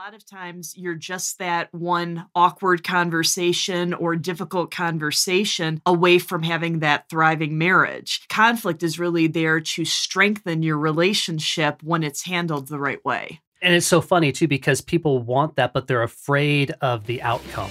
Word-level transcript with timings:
lot 0.00 0.14
of 0.14 0.24
times 0.24 0.72
you're 0.78 0.94
just 0.94 1.38
that 1.38 1.68
one 1.74 2.24
awkward 2.34 2.82
conversation 2.82 3.92
or 3.92 4.16
difficult 4.16 4.70
conversation 4.70 5.78
away 5.84 6.18
from 6.18 6.42
having 6.42 6.78
that 6.78 7.06
thriving 7.10 7.58
marriage. 7.58 8.26
Conflict 8.30 8.82
is 8.82 8.98
really 8.98 9.26
there 9.26 9.60
to 9.60 9.84
strengthen 9.84 10.62
your 10.62 10.78
relationship 10.78 11.82
when 11.82 12.02
it's 12.02 12.24
handled 12.24 12.68
the 12.68 12.78
right 12.78 13.04
way. 13.04 13.42
And 13.60 13.74
it's 13.74 13.86
so 13.86 14.00
funny 14.00 14.32
too 14.32 14.48
because 14.48 14.80
people 14.80 15.18
want 15.18 15.56
that, 15.56 15.74
but 15.74 15.86
they're 15.86 16.02
afraid 16.02 16.72
of 16.80 17.04
the 17.04 17.20
outcome. 17.20 17.70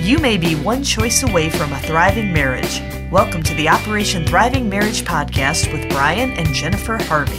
You 0.00 0.18
may 0.18 0.36
be 0.36 0.56
one 0.56 0.82
choice 0.82 1.22
away 1.22 1.50
from 1.50 1.72
a 1.72 1.78
thriving 1.82 2.32
marriage. 2.32 2.82
Welcome 3.12 3.44
to 3.44 3.54
the 3.54 3.68
Operation 3.68 4.26
Thriving 4.26 4.68
Marriage 4.68 5.02
podcast 5.02 5.72
with 5.72 5.88
Brian 5.88 6.32
and 6.32 6.52
Jennifer 6.52 6.98
Harvey. 7.00 7.38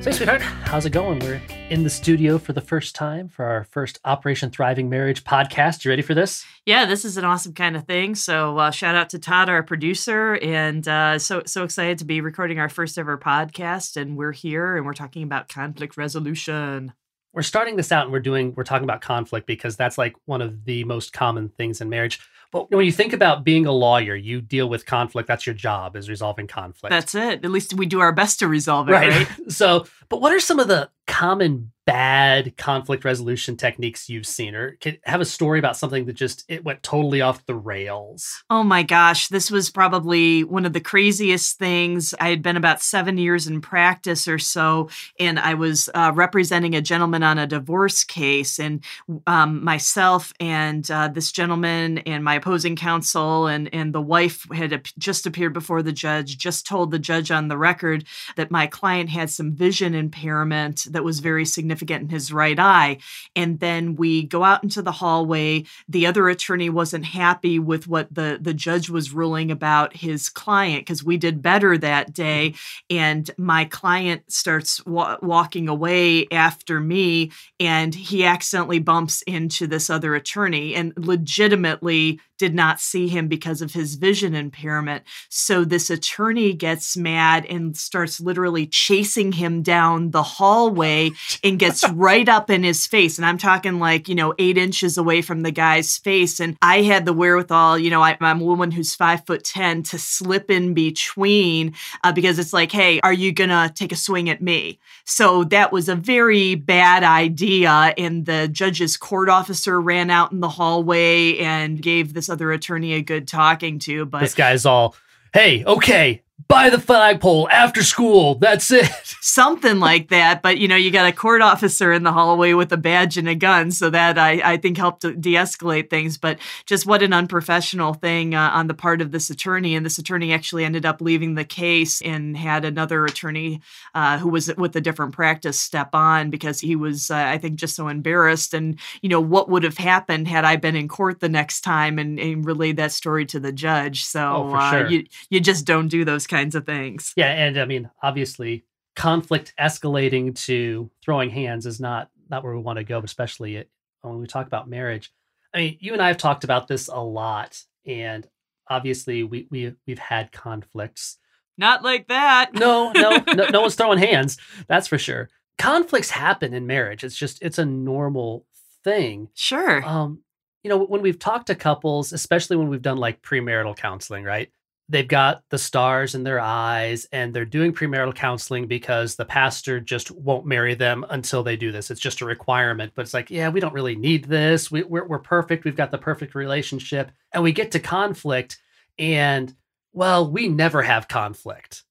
So, 0.00 0.12
sweetheart, 0.12 0.40
how's 0.40 0.86
it 0.86 0.90
going? 0.90 1.18
We're 1.18 1.42
in 1.68 1.82
the 1.82 1.90
studio 1.90 2.38
for 2.38 2.52
the 2.52 2.60
first 2.60 2.94
time 2.94 3.28
for 3.28 3.44
our 3.44 3.64
first 3.64 3.98
Operation 4.04 4.50
Thriving 4.50 4.88
Marriage 4.88 5.24
podcast. 5.24 5.84
You 5.84 5.90
ready 5.90 6.02
for 6.02 6.14
this? 6.14 6.44
Yeah, 6.64 6.84
this 6.84 7.04
is 7.04 7.16
an 7.16 7.24
awesome 7.24 7.54
kind 7.54 7.76
of 7.76 7.84
thing. 7.86 8.14
So, 8.14 8.56
uh, 8.58 8.70
shout 8.70 8.94
out 8.94 9.10
to 9.10 9.18
Todd, 9.18 9.48
our 9.48 9.64
producer, 9.64 10.38
and 10.40 10.86
uh, 10.86 11.18
so 11.18 11.42
so 11.44 11.64
excited 11.64 11.98
to 11.98 12.04
be 12.04 12.20
recording 12.20 12.60
our 12.60 12.68
first 12.68 12.96
ever 12.98 13.18
podcast. 13.18 13.96
And 13.96 14.16
we're 14.16 14.32
here, 14.32 14.76
and 14.76 14.86
we're 14.86 14.92
talking 14.92 15.24
about 15.24 15.48
conflict 15.48 15.96
resolution. 15.96 16.92
We're 17.32 17.42
starting 17.42 17.74
this 17.74 17.90
out, 17.90 18.04
and 18.04 18.12
we're 18.12 18.20
doing 18.20 18.54
we're 18.56 18.64
talking 18.64 18.84
about 18.84 19.00
conflict 19.00 19.48
because 19.48 19.76
that's 19.76 19.98
like 19.98 20.14
one 20.24 20.42
of 20.42 20.64
the 20.64 20.84
most 20.84 21.12
common 21.12 21.48
things 21.48 21.80
in 21.80 21.88
marriage. 21.88 22.20
But 22.52 22.70
when 22.70 22.86
you 22.86 22.92
think 22.92 23.12
about 23.12 23.44
being 23.44 23.66
a 23.66 23.72
lawyer, 23.72 24.14
you 24.14 24.40
deal 24.40 24.68
with 24.68 24.86
conflict. 24.86 25.26
That's 25.26 25.46
your 25.46 25.54
job 25.54 25.96
is 25.96 26.08
resolving 26.08 26.46
conflict. 26.46 26.90
That's 26.90 27.14
it. 27.16 27.44
At 27.44 27.50
least 27.50 27.74
we 27.74 27.86
do 27.86 27.98
our 28.00 28.12
best 28.12 28.38
to 28.38 28.46
resolve 28.46 28.88
it, 28.88 28.92
right? 28.92 29.28
right? 29.28 29.28
so, 29.52 29.86
but 30.08 30.20
what 30.20 30.32
are 30.32 30.38
some 30.38 30.60
of 30.60 30.68
the 30.68 30.88
common 31.06 31.72
bad 31.86 32.56
conflict 32.56 33.04
resolution 33.04 33.56
techniques 33.56 34.08
you've 34.08 34.26
seen 34.26 34.56
or 34.56 34.76
have 35.04 35.20
a 35.20 35.24
story 35.24 35.60
about 35.60 35.76
something 35.76 36.04
that 36.04 36.14
just 36.14 36.44
it 36.48 36.64
went 36.64 36.82
totally 36.82 37.20
off 37.20 37.46
the 37.46 37.54
rails? 37.54 38.42
Oh 38.50 38.64
my 38.64 38.82
gosh 38.82 39.28
this 39.28 39.52
was 39.52 39.70
probably 39.70 40.42
one 40.42 40.66
of 40.66 40.72
the 40.72 40.80
craziest 40.80 41.58
things. 41.58 42.12
I 42.20 42.28
had 42.28 42.42
been 42.42 42.56
about 42.56 42.82
seven 42.82 43.18
years 43.18 43.46
in 43.46 43.60
practice 43.60 44.26
or 44.26 44.38
so 44.38 44.90
and 45.20 45.38
i 45.38 45.54
was 45.54 45.88
uh, 45.94 46.10
representing 46.14 46.74
a 46.74 46.82
gentleman 46.82 47.22
on 47.22 47.38
a 47.38 47.46
divorce 47.46 48.02
case 48.02 48.58
and 48.58 48.82
um, 49.28 49.62
myself 49.62 50.32
and 50.40 50.90
uh, 50.90 51.06
this 51.08 51.30
gentleman 51.30 51.98
and 51.98 52.24
my 52.24 52.34
opposing 52.34 52.74
counsel 52.74 53.46
and 53.46 53.72
and 53.72 53.94
the 53.94 54.02
wife 54.02 54.44
had 54.52 54.88
just 54.98 55.24
appeared 55.24 55.52
before 55.52 55.82
the 55.82 55.92
judge 55.92 56.36
just 56.36 56.66
told 56.66 56.90
the 56.90 56.98
judge 56.98 57.30
on 57.30 57.46
the 57.46 57.56
record 57.56 58.04
that 58.34 58.50
my 58.50 58.66
client 58.66 59.08
had 59.08 59.30
some 59.30 59.54
vision 59.54 59.94
impairment 59.94 60.86
that 60.96 61.04
was 61.04 61.20
very 61.20 61.44
significant 61.44 62.04
in 62.04 62.08
his 62.08 62.32
right 62.32 62.58
eye. 62.58 62.96
And 63.36 63.60
then 63.60 63.96
we 63.96 64.22
go 64.22 64.44
out 64.44 64.62
into 64.62 64.80
the 64.80 64.92
hallway. 64.92 65.64
The 65.90 66.06
other 66.06 66.30
attorney 66.30 66.70
wasn't 66.70 67.04
happy 67.04 67.58
with 67.58 67.86
what 67.86 68.14
the, 68.14 68.38
the 68.40 68.54
judge 68.54 68.88
was 68.88 69.12
ruling 69.12 69.50
about 69.50 69.94
his 69.94 70.30
client 70.30 70.86
because 70.86 71.04
we 71.04 71.18
did 71.18 71.42
better 71.42 71.76
that 71.76 72.14
day. 72.14 72.54
Mm-hmm. 72.54 72.96
And 72.96 73.30
my 73.36 73.66
client 73.66 74.32
starts 74.32 74.84
wa- 74.86 75.18
walking 75.20 75.68
away 75.68 76.26
after 76.32 76.80
me, 76.80 77.30
and 77.60 77.94
he 77.94 78.24
accidentally 78.24 78.78
bumps 78.78 79.20
into 79.26 79.66
this 79.66 79.90
other 79.90 80.14
attorney 80.14 80.74
and 80.74 80.94
legitimately 80.96 82.20
did 82.38 82.54
not 82.54 82.80
see 82.80 83.08
him 83.08 83.28
because 83.28 83.62
of 83.62 83.72
his 83.72 83.94
vision 83.94 84.34
impairment. 84.34 85.04
So 85.28 85.64
this 85.64 85.90
attorney 85.90 86.52
gets 86.52 86.96
mad 86.96 87.46
and 87.46 87.76
starts 87.76 88.20
literally 88.20 88.66
chasing 88.66 89.32
him 89.32 89.62
down 89.62 90.10
the 90.10 90.22
hallway 90.22 91.10
and 91.42 91.58
gets 91.58 91.88
right 91.94 92.28
up 92.28 92.50
in 92.50 92.62
his 92.62 92.86
face. 92.86 93.18
And 93.18 93.26
I'm 93.26 93.38
talking 93.38 93.78
like, 93.78 94.08
you 94.08 94.14
know, 94.14 94.34
eight 94.38 94.58
inches 94.58 94.98
away 94.98 95.22
from 95.22 95.42
the 95.42 95.50
guy's 95.50 95.96
face. 95.96 96.40
And 96.40 96.56
I 96.62 96.82
had 96.82 97.04
the 97.04 97.12
wherewithal, 97.12 97.78
you 97.78 97.90
know, 97.90 98.02
I, 98.02 98.16
am 98.20 98.40
a 98.40 98.44
woman 98.44 98.70
who's 98.70 98.94
five 98.94 99.24
foot 99.26 99.44
10 99.44 99.82
to 99.84 99.98
slip 99.98 100.50
in 100.50 100.74
between 100.74 101.74
uh, 102.04 102.12
because 102.12 102.38
it's 102.38 102.52
like, 102.52 102.72
hey, 102.72 103.00
are 103.00 103.12
you 103.12 103.32
going 103.32 103.50
to 103.50 103.72
take 103.74 103.92
a 103.92 103.96
swing 103.96 104.28
at 104.28 104.42
me? 104.42 104.78
So 105.04 105.44
that 105.44 105.72
was 105.72 105.88
a 105.88 105.96
very 105.96 106.54
bad 106.54 107.02
idea. 107.02 107.94
And 107.96 108.26
the 108.26 108.48
judge's 108.48 108.96
court 108.96 109.28
officer 109.28 109.80
ran 109.80 110.10
out 110.10 110.32
in 110.32 110.40
the 110.40 110.48
hallway 110.48 111.38
and 111.38 111.80
gave 111.80 112.12
the 112.12 112.25
this 112.26 112.32
other 112.32 112.52
attorney 112.52 112.94
a 112.94 113.02
good 113.02 113.28
talking 113.28 113.78
to. 113.80 114.04
But 114.06 114.20
this 114.20 114.34
guy's 114.34 114.66
all, 114.66 114.96
hey, 115.32 115.64
okay, 115.64 116.22
by 116.48 116.70
the 116.70 116.78
flagpole 116.78 117.48
after 117.50 117.82
school. 117.82 118.36
That's 118.36 118.70
it. 118.70 118.86
Something 119.20 119.80
like 119.80 120.08
that. 120.08 120.42
But 120.42 120.58
you 120.58 120.68
know, 120.68 120.76
you 120.76 120.90
got 120.90 121.08
a 121.08 121.12
court 121.12 121.42
officer 121.42 121.92
in 121.92 122.02
the 122.02 122.12
hallway 122.12 122.52
with 122.52 122.72
a 122.72 122.76
badge 122.76 123.16
and 123.16 123.28
a 123.28 123.34
gun, 123.34 123.70
so 123.70 123.90
that 123.90 124.18
I, 124.18 124.52
I 124.52 124.56
think 124.56 124.76
helped 124.76 125.00
de-escalate 125.20 125.90
things. 125.90 126.18
But 126.18 126.38
just 126.66 126.86
what 126.86 127.02
an 127.02 127.12
unprofessional 127.12 127.94
thing 127.94 128.34
uh, 128.34 128.50
on 128.52 128.66
the 128.66 128.74
part 128.74 129.00
of 129.00 129.12
this 129.12 129.30
attorney. 129.30 129.74
And 129.74 129.84
this 129.84 129.98
attorney 129.98 130.32
actually 130.32 130.64
ended 130.64 130.86
up 130.86 131.00
leaving 131.00 131.34
the 131.34 131.44
case 131.44 132.00
and 132.02 132.36
had 132.36 132.64
another 132.64 133.04
attorney 133.04 133.60
uh, 133.94 134.18
who 134.18 134.28
was 134.28 134.54
with 134.56 134.76
a 134.76 134.80
different 134.80 135.14
practice 135.14 135.58
step 135.58 135.94
on 135.94 136.30
because 136.30 136.60
he 136.60 136.76
was, 136.76 137.10
uh, 137.10 137.16
I 137.16 137.38
think, 137.38 137.56
just 137.56 137.74
so 137.74 137.88
embarrassed. 137.88 138.54
And 138.54 138.78
you 139.00 139.08
know, 139.08 139.20
what 139.20 139.48
would 139.48 139.64
have 139.64 139.78
happened 139.78 140.28
had 140.28 140.44
I 140.44 140.56
been 140.56 140.76
in 140.76 140.86
court 140.86 141.20
the 141.20 141.28
next 141.28 141.62
time 141.62 141.98
and, 141.98 142.20
and 142.20 142.44
relayed 142.44 142.76
that 142.76 142.92
story 142.92 143.26
to 143.26 143.40
the 143.40 143.52
judge? 143.52 144.04
So 144.04 144.20
oh, 144.50 144.54
uh, 144.54 144.70
sure. 144.70 144.86
you 144.88 145.04
you 145.30 145.40
just 145.40 145.64
don't 145.64 145.88
do 145.88 146.04
those 146.04 146.25
kinds 146.26 146.54
of 146.54 146.66
things. 146.66 147.12
Yeah, 147.16 147.32
and 147.32 147.58
I 147.58 147.64
mean, 147.64 147.90
obviously, 148.02 148.64
conflict 148.94 149.52
escalating 149.58 150.34
to 150.46 150.90
throwing 151.02 151.30
hands 151.30 151.66
is 151.66 151.80
not 151.80 152.10
not 152.28 152.42
where 152.42 152.54
we 152.54 152.62
want 152.62 152.78
to 152.78 152.84
go, 152.84 152.98
especially 153.00 153.66
when 154.02 154.18
we 154.18 154.26
talk 154.26 154.46
about 154.46 154.68
marriage. 154.68 155.12
I 155.54 155.58
mean, 155.58 155.76
you 155.80 155.92
and 155.92 156.02
I 156.02 156.08
have 156.08 156.18
talked 156.18 156.44
about 156.44 156.68
this 156.68 156.88
a 156.88 157.00
lot, 157.00 157.62
and 157.86 158.26
obviously, 158.68 159.22
we 159.22 159.46
we 159.50 159.74
we've 159.86 159.98
had 159.98 160.32
conflicts. 160.32 161.18
Not 161.58 161.82
like 161.82 162.08
that. 162.08 162.52
No, 162.54 162.92
no, 162.92 163.22
no, 163.34 163.46
no 163.48 163.60
one's 163.62 163.74
throwing 163.74 163.98
hands. 163.98 164.36
That's 164.68 164.88
for 164.88 164.98
sure. 164.98 165.30
Conflicts 165.58 166.10
happen 166.10 166.52
in 166.52 166.66
marriage. 166.66 167.02
It's 167.02 167.16
just 167.16 167.42
it's 167.42 167.58
a 167.58 167.64
normal 167.64 168.46
thing. 168.84 169.28
Sure. 169.34 169.82
Um, 169.84 170.20
you 170.62 170.68
know, 170.68 170.84
when 170.84 171.00
we've 171.00 171.18
talked 171.18 171.46
to 171.46 171.54
couples, 171.54 172.12
especially 172.12 172.56
when 172.56 172.68
we've 172.68 172.82
done 172.82 172.98
like 172.98 173.22
premarital 173.22 173.76
counseling, 173.76 174.24
right? 174.24 174.50
They've 174.88 175.08
got 175.08 175.42
the 175.50 175.58
stars 175.58 176.14
in 176.14 176.22
their 176.22 176.40
eyes 176.40 177.06
and 177.12 177.34
they're 177.34 177.44
doing 177.44 177.72
premarital 177.72 178.14
counseling 178.14 178.66
because 178.66 179.16
the 179.16 179.24
pastor 179.24 179.80
just 179.80 180.10
won't 180.12 180.46
marry 180.46 180.74
them 180.74 181.04
until 181.10 181.42
they 181.42 181.56
do 181.56 181.72
this. 181.72 181.90
It's 181.90 182.00
just 182.00 182.20
a 182.20 182.26
requirement. 182.26 182.92
But 182.94 183.02
it's 183.02 183.14
like, 183.14 183.30
yeah, 183.30 183.48
we 183.48 183.60
don't 183.60 183.74
really 183.74 183.96
need 183.96 184.24
this. 184.26 184.70
We, 184.70 184.84
we're, 184.84 185.06
we're 185.06 185.18
perfect. 185.18 185.64
We've 185.64 185.76
got 185.76 185.90
the 185.90 185.98
perfect 185.98 186.34
relationship. 186.34 187.10
And 187.32 187.42
we 187.42 187.52
get 187.52 187.72
to 187.72 187.80
conflict 187.80 188.58
and, 188.98 189.52
well, 189.92 190.30
we 190.30 190.48
never 190.48 190.82
have 190.82 191.08
conflict. 191.08 191.82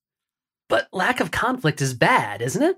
But 0.70 0.88
lack 0.94 1.20
of 1.20 1.32
conflict 1.32 1.82
is 1.82 1.94
bad, 1.94 2.42
isn't 2.42 2.64
it? 2.64 2.78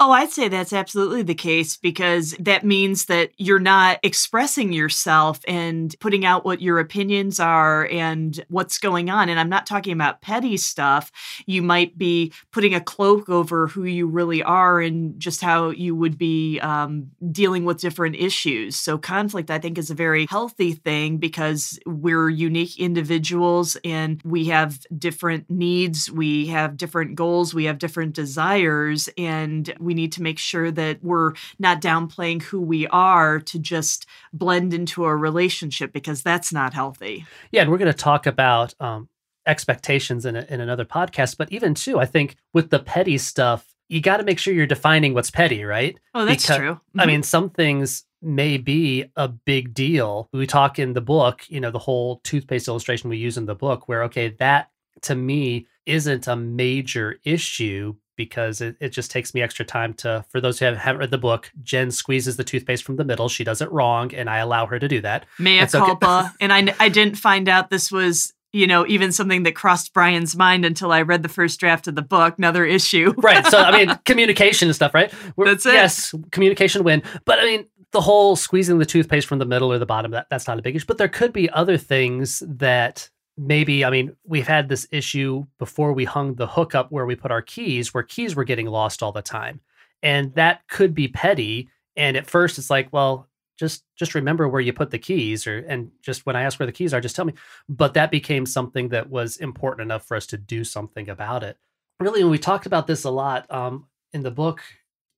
Oh, 0.00 0.10
I'd 0.12 0.30
say 0.30 0.48
that's 0.48 0.72
absolutely 0.72 1.22
the 1.22 1.34
case 1.34 1.76
because 1.76 2.34
that 2.40 2.64
means 2.64 3.06
that 3.06 3.30
you're 3.36 3.58
not 3.58 3.98
expressing 4.02 4.72
yourself 4.72 5.40
and 5.46 5.94
putting 6.00 6.24
out 6.24 6.44
what 6.44 6.60
your 6.60 6.78
opinions 6.78 7.40
are 7.40 7.86
and 7.86 8.44
what's 8.48 8.78
going 8.78 9.10
on. 9.10 9.28
And 9.28 9.38
I'm 9.38 9.48
not 9.48 9.66
talking 9.66 9.92
about 9.92 10.20
petty 10.20 10.56
stuff. 10.56 11.10
You 11.46 11.62
might 11.62 11.96
be 11.96 12.32
putting 12.52 12.74
a 12.74 12.80
cloak 12.80 13.28
over 13.28 13.66
who 13.68 13.84
you 13.84 14.06
really 14.06 14.42
are 14.42 14.80
and 14.80 15.18
just 15.18 15.40
how 15.40 15.70
you 15.70 15.94
would 15.94 16.18
be 16.18 16.58
um, 16.60 17.10
dealing 17.30 17.64
with 17.64 17.80
different 17.80 18.16
issues. 18.16 18.76
So, 18.76 18.98
conflict, 18.98 19.50
I 19.50 19.58
think, 19.58 19.78
is 19.78 19.90
a 19.90 19.94
very 19.94 20.26
healthy 20.28 20.72
thing 20.72 21.18
because 21.18 21.78
we're 21.86 22.28
unique 22.28 22.78
individuals 22.78 23.76
and 23.84 24.20
we 24.24 24.46
have 24.46 24.80
different 24.98 25.48
needs, 25.50 26.10
we 26.10 26.46
have 26.46 26.76
different 26.76 27.14
goals, 27.14 27.54
we 27.54 27.64
have 27.64 27.78
different 27.78 28.14
desires. 28.14 29.08
And 29.16 29.53
and 29.54 29.74
we 29.78 29.94
need 29.94 30.12
to 30.12 30.22
make 30.22 30.38
sure 30.38 30.70
that 30.70 31.02
we're 31.02 31.34
not 31.58 31.80
downplaying 31.80 32.42
who 32.42 32.60
we 32.60 32.86
are 32.88 33.40
to 33.40 33.58
just 33.58 34.06
blend 34.32 34.74
into 34.74 35.04
a 35.04 35.16
relationship 35.16 35.92
because 35.92 36.22
that's 36.22 36.52
not 36.52 36.74
healthy. 36.74 37.24
Yeah, 37.52 37.62
and 37.62 37.70
we're 37.70 37.78
going 37.78 37.92
to 37.92 37.98
talk 37.98 38.26
about 38.26 38.74
um, 38.80 39.08
expectations 39.46 40.26
in, 40.26 40.36
a, 40.36 40.46
in 40.48 40.60
another 40.60 40.84
podcast, 40.84 41.36
but 41.36 41.52
even 41.52 41.74
too, 41.74 41.98
I 41.98 42.06
think 42.06 42.36
with 42.52 42.70
the 42.70 42.80
petty 42.80 43.18
stuff, 43.18 43.66
you 43.88 44.00
got 44.00 44.16
to 44.16 44.24
make 44.24 44.38
sure 44.38 44.54
you're 44.54 44.66
defining 44.66 45.14
what's 45.14 45.30
petty, 45.30 45.64
right? 45.64 45.98
Oh, 46.14 46.24
that's 46.24 46.44
because, 46.44 46.56
true. 46.56 46.72
Mm-hmm. 46.72 47.00
I 47.00 47.06
mean, 47.06 47.22
some 47.22 47.50
things 47.50 48.04
may 48.22 48.56
be 48.56 49.04
a 49.16 49.28
big 49.28 49.74
deal. 49.74 50.28
We 50.32 50.46
talk 50.46 50.78
in 50.78 50.94
the 50.94 51.02
book, 51.02 51.42
you 51.48 51.60
know, 51.60 51.70
the 51.70 51.78
whole 51.78 52.20
toothpaste 52.24 52.66
illustration 52.66 53.10
we 53.10 53.18
use 53.18 53.36
in 53.36 53.44
the 53.44 53.54
book, 53.54 53.86
where, 53.86 54.04
okay, 54.04 54.30
that 54.38 54.70
to 55.02 55.14
me 55.14 55.66
isn't 55.84 56.26
a 56.26 56.34
major 56.34 57.20
issue, 57.24 57.94
because 58.16 58.60
it, 58.60 58.76
it 58.80 58.90
just 58.90 59.10
takes 59.10 59.34
me 59.34 59.42
extra 59.42 59.64
time 59.64 59.94
to 59.94 60.24
for 60.28 60.40
those 60.40 60.58
who 60.58 60.64
haven't 60.64 60.98
read 60.98 61.10
the 61.10 61.18
book 61.18 61.50
jen 61.62 61.90
squeezes 61.90 62.36
the 62.36 62.44
toothpaste 62.44 62.84
from 62.84 62.96
the 62.96 63.04
middle 63.04 63.28
she 63.28 63.44
does 63.44 63.60
it 63.60 63.70
wrong 63.70 64.14
and 64.14 64.28
i 64.30 64.38
allow 64.38 64.66
her 64.66 64.78
to 64.78 64.88
do 64.88 65.00
that 65.00 65.26
mea 65.38 65.66
culpa 65.66 66.32
and 66.40 66.52
I, 66.52 66.74
I 66.78 66.88
didn't 66.88 67.16
find 67.16 67.48
out 67.48 67.70
this 67.70 67.90
was 67.90 68.32
you 68.54 68.68
know, 68.68 68.86
even 68.86 69.10
something 69.10 69.42
that 69.42 69.56
crossed 69.56 69.92
Brian's 69.92 70.36
mind 70.36 70.64
until 70.64 70.92
I 70.92 71.02
read 71.02 71.24
the 71.24 71.28
first 71.28 71.58
draft 71.58 71.88
of 71.88 71.96
the 71.96 72.02
book. 72.02 72.36
Another 72.38 72.64
issue. 72.64 73.12
right. 73.18 73.44
So, 73.48 73.58
I 73.58 73.84
mean, 73.84 73.98
communication 74.04 74.68
and 74.68 74.76
stuff, 74.76 74.94
right? 74.94 75.12
We're, 75.34 75.46
That's 75.46 75.66
it. 75.66 75.74
Yes, 75.74 76.14
communication 76.30 76.84
win. 76.84 77.02
But 77.24 77.40
I 77.40 77.44
mean, 77.46 77.66
the 77.90 78.00
whole 78.00 78.36
squeezing 78.36 78.78
the 78.78 78.86
toothpaste 78.86 79.26
from 79.26 79.40
the 79.40 79.44
middle 79.44 79.72
or 79.72 79.78
the 79.78 79.86
bottom, 79.86 80.12
that, 80.12 80.28
that's 80.30 80.46
not 80.46 80.60
a 80.60 80.62
big 80.62 80.76
issue. 80.76 80.86
But 80.86 80.98
there 80.98 81.08
could 81.08 81.32
be 81.32 81.50
other 81.50 81.76
things 81.76 82.44
that 82.46 83.10
maybe, 83.36 83.84
I 83.84 83.90
mean, 83.90 84.16
we've 84.24 84.46
had 84.46 84.68
this 84.68 84.86
issue 84.90 85.44
before 85.58 85.92
we 85.92 86.04
hung 86.04 86.34
the 86.34 86.46
hook 86.46 86.74
up 86.74 86.92
where 86.92 87.06
we 87.06 87.16
put 87.16 87.30
our 87.30 87.42
keys, 87.42 87.92
where 87.92 88.02
keys 88.02 88.36
were 88.36 88.44
getting 88.44 88.66
lost 88.66 89.02
all 89.02 89.12
the 89.12 89.22
time. 89.22 89.60
And 90.02 90.34
that 90.34 90.66
could 90.68 90.94
be 90.94 91.08
petty. 91.08 91.68
And 91.96 92.16
at 92.16 92.26
first, 92.26 92.58
it's 92.58 92.70
like, 92.70 92.92
well, 92.92 93.28
just 93.58 93.84
just 93.96 94.14
remember 94.14 94.48
where 94.48 94.60
you 94.60 94.72
put 94.72 94.90
the 94.90 94.98
keys 94.98 95.46
or 95.46 95.58
and 95.58 95.90
just 96.02 96.26
when 96.26 96.36
i 96.36 96.42
ask 96.42 96.58
where 96.58 96.66
the 96.66 96.72
keys 96.72 96.92
are 96.92 97.00
just 97.00 97.14
tell 97.14 97.24
me 97.24 97.34
but 97.68 97.94
that 97.94 98.10
became 98.10 98.46
something 98.46 98.88
that 98.88 99.08
was 99.08 99.36
important 99.36 99.82
enough 99.82 100.06
for 100.06 100.16
us 100.16 100.26
to 100.26 100.36
do 100.36 100.64
something 100.64 101.08
about 101.08 101.42
it 101.42 101.56
really 102.00 102.22
when 102.22 102.30
we 102.30 102.38
talked 102.38 102.66
about 102.66 102.86
this 102.86 103.04
a 103.04 103.10
lot 103.10 103.50
um, 103.50 103.86
in 104.12 104.22
the 104.22 104.30
book 104.30 104.60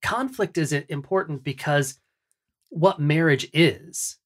conflict 0.02 0.58
is 0.58 0.72
important 0.72 1.42
because 1.42 1.98
what 2.68 3.00
marriage 3.00 3.48
is 3.52 4.18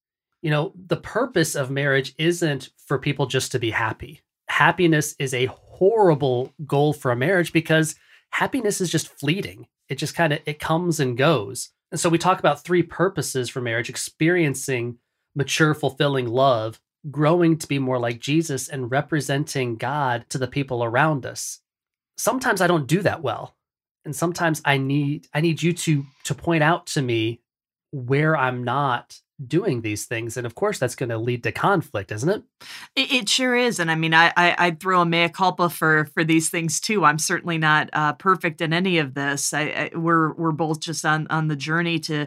you 0.43 0.51
know 0.51 0.73
the 0.87 0.97
purpose 0.97 1.55
of 1.55 1.71
marriage 1.71 2.15
isn't 2.19 2.71
for 2.87 2.99
people 2.99 3.27
just 3.27 3.53
to 3.53 3.59
be 3.59 3.71
happy 3.71 4.21
happiness 4.49 5.15
is 5.19 5.33
a 5.33 5.47
horrible 5.47 6.53
goal 6.67 6.93
for 6.93 7.11
a 7.11 7.17
marriage 7.17 7.53
because 7.53 7.95
happiness 8.31 8.81
is 8.81 8.91
just 8.91 9.09
fleeting 9.09 9.67
it 9.89 9.97
just 9.97 10.15
kind 10.15 10.33
of 10.33 10.41
it 10.47 10.59
comes 10.59 11.01
and 11.01 11.17
goes 11.17 11.71
and 11.91 11.99
so 11.99 12.09
we 12.09 12.19
talk 12.19 12.39
about 12.39 12.63
three 12.63 12.83
purposes 12.83 13.49
for 13.49 13.61
marriage 13.61 13.89
experiencing 13.89 14.99
mature, 15.35 15.75
fulfilling 15.75 16.27
love, 16.27 16.81
growing 17.11 17.57
to 17.59 17.67
be 17.67 17.79
more 17.79 17.99
like 17.99 18.21
Jesus, 18.21 18.69
and 18.69 18.91
representing 18.91 19.77
God 19.77 20.27
to 20.31 20.39
the 20.39 20.49
people 20.49 20.85
around 20.85 21.27
us. 21.27 21.61
Sometimes 22.17 22.61
I 22.61 22.67
don't 22.67 22.87
do 22.87 23.03
that 23.03 23.23
well. 23.23 23.57
And 24.05 24.15
sometimes 24.15 24.63
I 24.65 24.79
need 24.79 25.27
I 25.35 25.41
need 25.41 25.63
you 25.63 25.73
to 25.75 26.07
to 26.25 26.35
point 26.35 26.63
out 26.63 26.87
to 26.89 27.03
me 27.03 27.41
where 27.93 28.37
I'm 28.37 28.65
not 28.65 29.21
doing 29.47 29.81
these 29.81 30.05
things 30.05 30.37
and 30.37 30.47
of 30.47 30.55
course 30.55 30.79
that's 30.79 30.95
going 30.95 31.09
to 31.09 31.17
lead 31.17 31.43
to 31.43 31.53
conflict 31.53 32.13
isn't 32.13 32.29
it? 32.29 32.43
it 32.95 33.13
it, 33.13 33.29
sure 33.29 33.57
is 33.57 33.79
and 33.79 33.91
i 33.91 33.95
mean 33.95 34.13
i 34.13 34.33
i 34.37 34.55
i'd 34.59 34.81
throw 34.81 35.01
a 35.01 35.07
mea 35.07 35.29
culpa 35.29 35.71
for 35.71 36.05
for 36.13 36.25
these 36.25 36.51
things 36.51 36.79
too 36.79 37.05
i'm 37.05 37.19
certainly 37.19 37.57
not 37.57 37.89
uh, 37.93 38.13
perfect 38.15 38.61
in 38.61 38.73
any 38.73 38.99
of 38.99 39.15
this 39.15 39.55
I, 39.55 39.61
I, 39.95 39.97
we're 39.97 40.35
we're 40.35 40.53
both 40.53 40.81
just 40.81 41.05
on 41.05 41.27
on 41.29 41.49
the 41.49 41.57
journey 41.57 41.99
to 42.01 42.27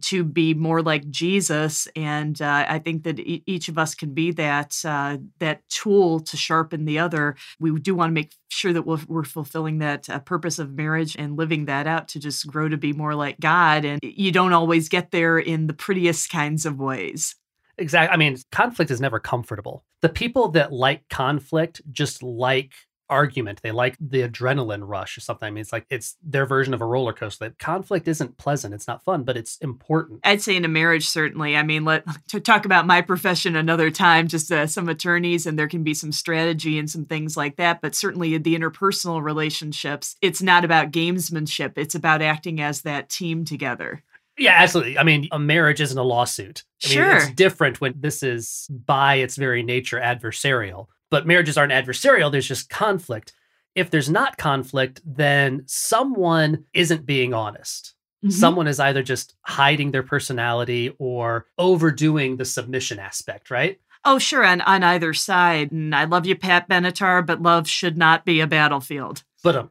to 0.00 0.24
be 0.24 0.54
more 0.54 0.82
like 0.82 1.08
Jesus. 1.10 1.88
And 1.94 2.40
uh, 2.40 2.66
I 2.68 2.78
think 2.78 3.04
that 3.04 3.18
e- 3.20 3.42
each 3.46 3.68
of 3.68 3.78
us 3.78 3.94
can 3.94 4.12
be 4.12 4.32
that 4.32 4.76
uh, 4.84 5.18
that 5.38 5.68
tool 5.68 6.20
to 6.20 6.36
sharpen 6.36 6.84
the 6.84 6.98
other. 6.98 7.36
We 7.60 7.78
do 7.78 7.94
want 7.94 8.10
to 8.10 8.14
make 8.14 8.34
sure 8.48 8.72
that 8.72 8.82
we're, 8.82 9.00
we're 9.06 9.24
fulfilling 9.24 9.78
that 9.78 10.08
uh, 10.08 10.18
purpose 10.20 10.58
of 10.58 10.72
marriage 10.72 11.16
and 11.16 11.36
living 11.36 11.66
that 11.66 11.86
out 11.86 12.08
to 12.08 12.20
just 12.20 12.46
grow 12.46 12.68
to 12.68 12.76
be 12.76 12.92
more 12.92 13.14
like 13.14 13.38
God. 13.40 13.84
And 13.84 14.00
you 14.02 14.32
don't 14.32 14.52
always 14.52 14.88
get 14.88 15.10
there 15.10 15.38
in 15.38 15.66
the 15.66 15.74
prettiest 15.74 16.30
kinds 16.30 16.66
of 16.66 16.78
ways. 16.78 17.36
Exactly. 17.78 18.12
I 18.12 18.16
mean, 18.16 18.36
conflict 18.50 18.90
is 18.90 19.00
never 19.00 19.20
comfortable. 19.20 19.84
The 20.02 20.08
people 20.08 20.48
that 20.48 20.72
like 20.72 21.08
conflict 21.08 21.80
just 21.92 22.22
like 22.22 22.72
argument. 23.10 23.62
They 23.62 23.72
like 23.72 23.96
the 24.00 24.28
adrenaline 24.28 24.82
rush 24.86 25.16
or 25.16 25.20
something. 25.20 25.46
I 25.46 25.50
mean, 25.50 25.62
it's 25.62 25.72
like 25.72 25.86
it's 25.90 26.16
their 26.22 26.46
version 26.46 26.74
of 26.74 26.80
a 26.80 26.86
roller 26.86 27.12
coaster. 27.12 27.46
That 27.46 27.58
conflict 27.58 28.08
isn't 28.08 28.38
pleasant. 28.38 28.74
It's 28.74 28.86
not 28.86 29.04
fun, 29.04 29.24
but 29.24 29.36
it's 29.36 29.56
important. 29.58 30.20
I'd 30.24 30.42
say 30.42 30.56
in 30.56 30.64
a 30.64 30.68
marriage, 30.68 31.08
certainly. 31.08 31.56
I 31.56 31.62
mean, 31.62 31.84
let 31.84 32.04
to 32.28 32.40
talk 32.40 32.64
about 32.64 32.86
my 32.86 33.00
profession 33.00 33.56
another 33.56 33.90
time. 33.90 34.28
Just 34.28 34.50
uh, 34.52 34.66
some 34.66 34.88
attorneys, 34.88 35.46
and 35.46 35.58
there 35.58 35.68
can 35.68 35.82
be 35.82 35.94
some 35.94 36.12
strategy 36.12 36.78
and 36.78 36.90
some 36.90 37.04
things 37.04 37.36
like 37.36 37.56
that. 37.56 37.80
But 37.80 37.94
certainly, 37.94 38.36
the 38.38 38.58
interpersonal 38.58 39.22
relationships, 39.22 40.16
it's 40.22 40.42
not 40.42 40.64
about 40.64 40.92
gamesmanship. 40.92 41.72
It's 41.76 41.94
about 41.94 42.22
acting 42.22 42.60
as 42.60 42.82
that 42.82 43.08
team 43.08 43.44
together. 43.44 44.02
Yeah, 44.38 44.54
absolutely. 44.56 44.98
I 44.98 45.02
mean, 45.02 45.28
a 45.32 45.38
marriage 45.38 45.80
isn't 45.80 45.98
a 45.98 46.02
lawsuit. 46.02 46.62
I 46.84 46.88
sure. 46.88 47.06
Mean, 47.06 47.16
it's 47.16 47.30
different 47.32 47.80
when 47.80 47.94
this 47.96 48.22
is 48.22 48.68
by 48.70 49.16
its 49.16 49.36
very 49.36 49.64
nature 49.64 50.00
adversarial 50.00 50.86
but 51.10 51.26
marriages 51.26 51.58
aren't 51.58 51.72
adversarial, 51.72 52.30
there's 52.30 52.48
just 52.48 52.70
conflict. 52.70 53.32
If 53.74 53.90
there's 53.90 54.10
not 54.10 54.36
conflict, 54.38 55.00
then 55.04 55.62
someone 55.66 56.64
isn't 56.74 57.06
being 57.06 57.34
honest. 57.34 57.94
Mm-hmm. 58.24 58.30
Someone 58.30 58.66
is 58.66 58.80
either 58.80 59.02
just 59.02 59.36
hiding 59.42 59.92
their 59.92 60.02
personality 60.02 60.94
or 60.98 61.46
overdoing 61.56 62.36
the 62.36 62.44
submission 62.44 62.98
aspect, 62.98 63.50
right? 63.50 63.78
Oh, 64.04 64.18
sure, 64.18 64.44
on, 64.44 64.60
on 64.62 64.82
either 64.82 65.14
side. 65.14 65.70
And 65.70 65.94
I 65.94 66.04
love 66.04 66.26
you, 66.26 66.34
Pat 66.34 66.68
Benatar, 66.68 67.24
but 67.24 67.42
love 67.42 67.68
should 67.68 67.96
not 67.96 68.24
be 68.24 68.40
a 68.40 68.46
battlefield. 68.46 69.22
But 69.44 69.56
um, 69.56 69.70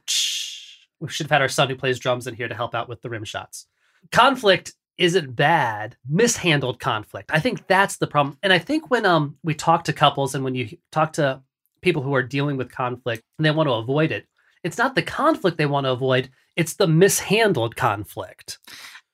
we 0.99 1.09
should 1.09 1.25
have 1.25 1.31
had 1.31 1.41
our 1.41 1.49
son 1.49 1.69
who 1.69 1.75
plays 1.75 1.99
drums 1.99 2.27
in 2.27 2.35
here 2.35 2.47
to 2.47 2.55
help 2.55 2.73
out 2.73 2.87
with 2.87 3.01
the 3.01 3.09
rim 3.09 3.25
shots. 3.25 3.67
Conflict 4.11 4.73
isn't 4.97 5.35
bad 5.35 5.95
mishandled 6.09 6.79
conflict. 6.79 7.29
I 7.31 7.39
think 7.39 7.67
that's 7.67 7.97
the 7.97 8.07
problem. 8.07 8.37
And 8.43 8.51
i 8.51 8.59
think 8.59 8.89
when 8.89 9.05
um 9.05 9.37
we 9.43 9.53
talk 9.53 9.83
to 9.85 9.93
couples 9.93 10.35
and 10.35 10.43
when 10.43 10.55
you 10.55 10.77
talk 10.91 11.13
to 11.13 11.41
people 11.81 12.01
who 12.01 12.15
are 12.15 12.23
dealing 12.23 12.57
with 12.57 12.71
conflict 12.71 13.23
and 13.37 13.45
they 13.45 13.51
want 13.51 13.67
to 13.67 13.73
avoid 13.73 14.11
it 14.11 14.25
it's 14.63 14.77
not 14.77 14.95
the 14.95 15.01
conflict 15.01 15.57
they 15.57 15.65
want 15.65 15.85
to 15.85 15.91
avoid 15.91 16.29
it's 16.55 16.73
the 16.73 16.87
mishandled 16.87 17.75
conflict. 17.75 18.57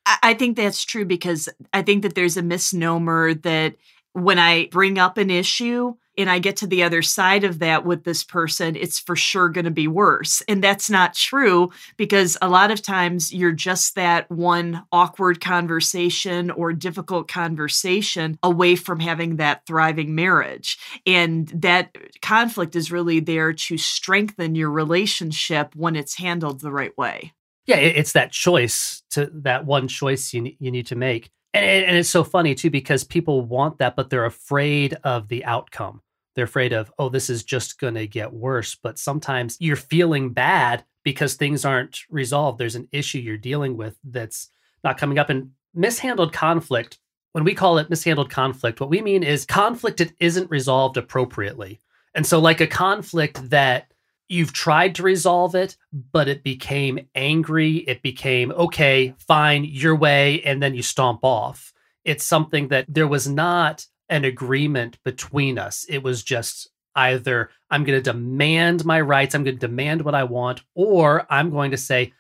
I 0.06 0.34
think 0.34 0.58
that's 0.58 0.84
true 0.84 1.06
because 1.06 1.50
i 1.72 1.82
think 1.82 2.04
that 2.04 2.16
there's 2.16 2.38
a 2.38 2.42
misnomer 2.42 3.34
that 3.34 3.76
when 4.14 4.40
i 4.40 4.68
bring 4.68 4.98
up 4.98 5.18
an 5.18 5.30
issue 5.30 5.94
and 6.18 6.30
I 6.30 6.40
get 6.40 6.58
to 6.58 6.68
the 6.68 6.84
other 6.84 7.02
side 7.02 7.44
of 7.44 7.60
that 7.60 7.86
with 7.86 8.04
this 8.04 8.24
person, 8.24 8.76
it's 8.76 9.00
for 9.00 9.16
sure 9.16 9.50
going 9.50 9.66
to 9.66 9.72
be 9.72 9.88
worse. 9.88 10.42
And 10.48 10.64
that's 10.64 10.90
not 10.90 11.14
true 11.16 11.72
because 11.98 12.38
a 12.42 12.50
lot 12.50 12.72
of 12.72 12.82
times 12.82 13.34
you're 13.34 13.52
just 13.52 13.96
that 13.96 14.30
one 14.30 14.84
awkward 14.92 15.42
conversation 15.42 16.52
or 16.52 16.74
difficult 16.74 17.28
conversation 17.28 18.38
away 18.44 18.76
from 18.76 19.00
having 19.00 19.38
that 19.38 19.66
thriving 19.66 20.16
marriage. 20.16 20.78
And 21.06 21.48
that 21.50 21.96
conflict 22.22 22.76
is 22.76 22.92
really 22.92 23.20
there 23.20 23.54
to 23.54 23.78
strengthen 23.78 24.56
your 24.56 24.70
relationship 24.72 25.76
when 25.76 25.96
it's 25.96 26.18
handled 26.18 26.62
the 26.62 26.72
right 26.72 26.96
way. 26.98 27.34
Yeah, 27.66 27.78
it's 27.78 28.12
that 28.12 28.32
choice 28.32 29.04
to 29.12 29.32
that 29.34 29.66
one 29.66 29.88
choice 29.88 30.34
you 30.34 30.52
you 30.60 30.70
need 30.70 30.88
to 30.88 30.96
make. 30.96 31.32
And, 31.54 31.86
and 31.86 31.98
it's 31.98 32.10
so 32.10 32.24
funny 32.24 32.56
too 32.56 32.70
because 32.70 33.04
people 33.04 33.42
want 33.42 33.78
that, 33.78 33.96
but 33.96 34.10
they're 34.10 34.26
afraid 34.26 34.96
of 35.04 35.28
the 35.28 35.46
outcome. 35.46 36.02
They're 36.36 36.46
afraid 36.46 36.74
of, 36.74 36.92
oh, 36.98 37.10
this 37.10 37.30
is 37.30 37.44
just 37.44 37.80
going 37.80 37.94
to 37.96 38.08
get 38.08 38.34
worse. 38.34 38.76
But 38.76 38.98
sometimes 38.98 39.58
you're 39.60 39.76
feeling 39.76 40.32
bad 40.32 40.84
because 41.04 41.36
things 41.36 41.64
aren't 41.64 42.00
resolved. 42.10 42.58
There's 42.58 42.76
an 42.76 42.88
issue 42.92 43.20
you're 43.20 43.38
dealing 43.38 43.78
with 43.78 43.98
that's 44.04 44.50
not 44.84 44.98
coming 44.98 45.20
up. 45.20 45.30
And 45.30 45.52
mishandled 45.76 46.34
conflict, 46.34 46.98
when 47.34 47.44
we 47.44 47.54
call 47.54 47.78
it 47.78 47.90
mishandled 47.90 48.30
conflict, 48.30 48.80
what 48.80 48.90
we 48.90 49.02
mean 49.02 49.24
is 49.24 49.46
conflict 49.46 49.98
that 49.98 50.14
isn't 50.20 50.50
resolved 50.50 50.98
appropriately. 50.98 51.80
And 52.16 52.26
so, 52.26 52.40
like 52.40 52.62
a 52.62 52.68
conflict 52.68 53.50
that 53.50 53.92
you've 54.34 54.52
tried 54.52 54.96
to 54.96 55.04
resolve 55.04 55.54
it, 55.54 55.78
but 56.12 56.28
it 56.28 56.44
became 56.44 57.08
angry. 57.14 57.78
It 57.78 58.02
became, 58.02 58.52
okay, 58.52 59.14
fine, 59.20 59.64
your 59.64 59.96
way. 59.96 60.42
And 60.42 60.62
then 60.62 60.74
you 60.74 60.82
stomp 60.82 61.20
off. 61.24 61.72
It's 62.04 62.26
something 62.26 62.70
that 62.70 62.86
there 62.90 63.08
was 63.08 63.28
not 63.28 63.86
an 64.10 64.26
agreement 64.26 64.98
between 65.06 65.60
us. 65.60 65.86
It 65.88 66.04
was 66.04 66.24
just 66.24 66.70
either 66.96 67.52
I'm 67.70 67.84
going 67.84 67.98
to 68.02 68.12
demand 68.12 68.86
my 68.86 69.02
rights, 69.02 69.34
I'm 69.36 69.44
going 69.44 69.56
to 69.58 69.68
demand 69.68 70.02
what 70.02 70.16
I 70.16 70.24
want, 70.24 70.64
or 70.74 71.26
I'm 71.30 71.50
going 71.50 71.72
to 71.72 71.78
say, 71.78 72.14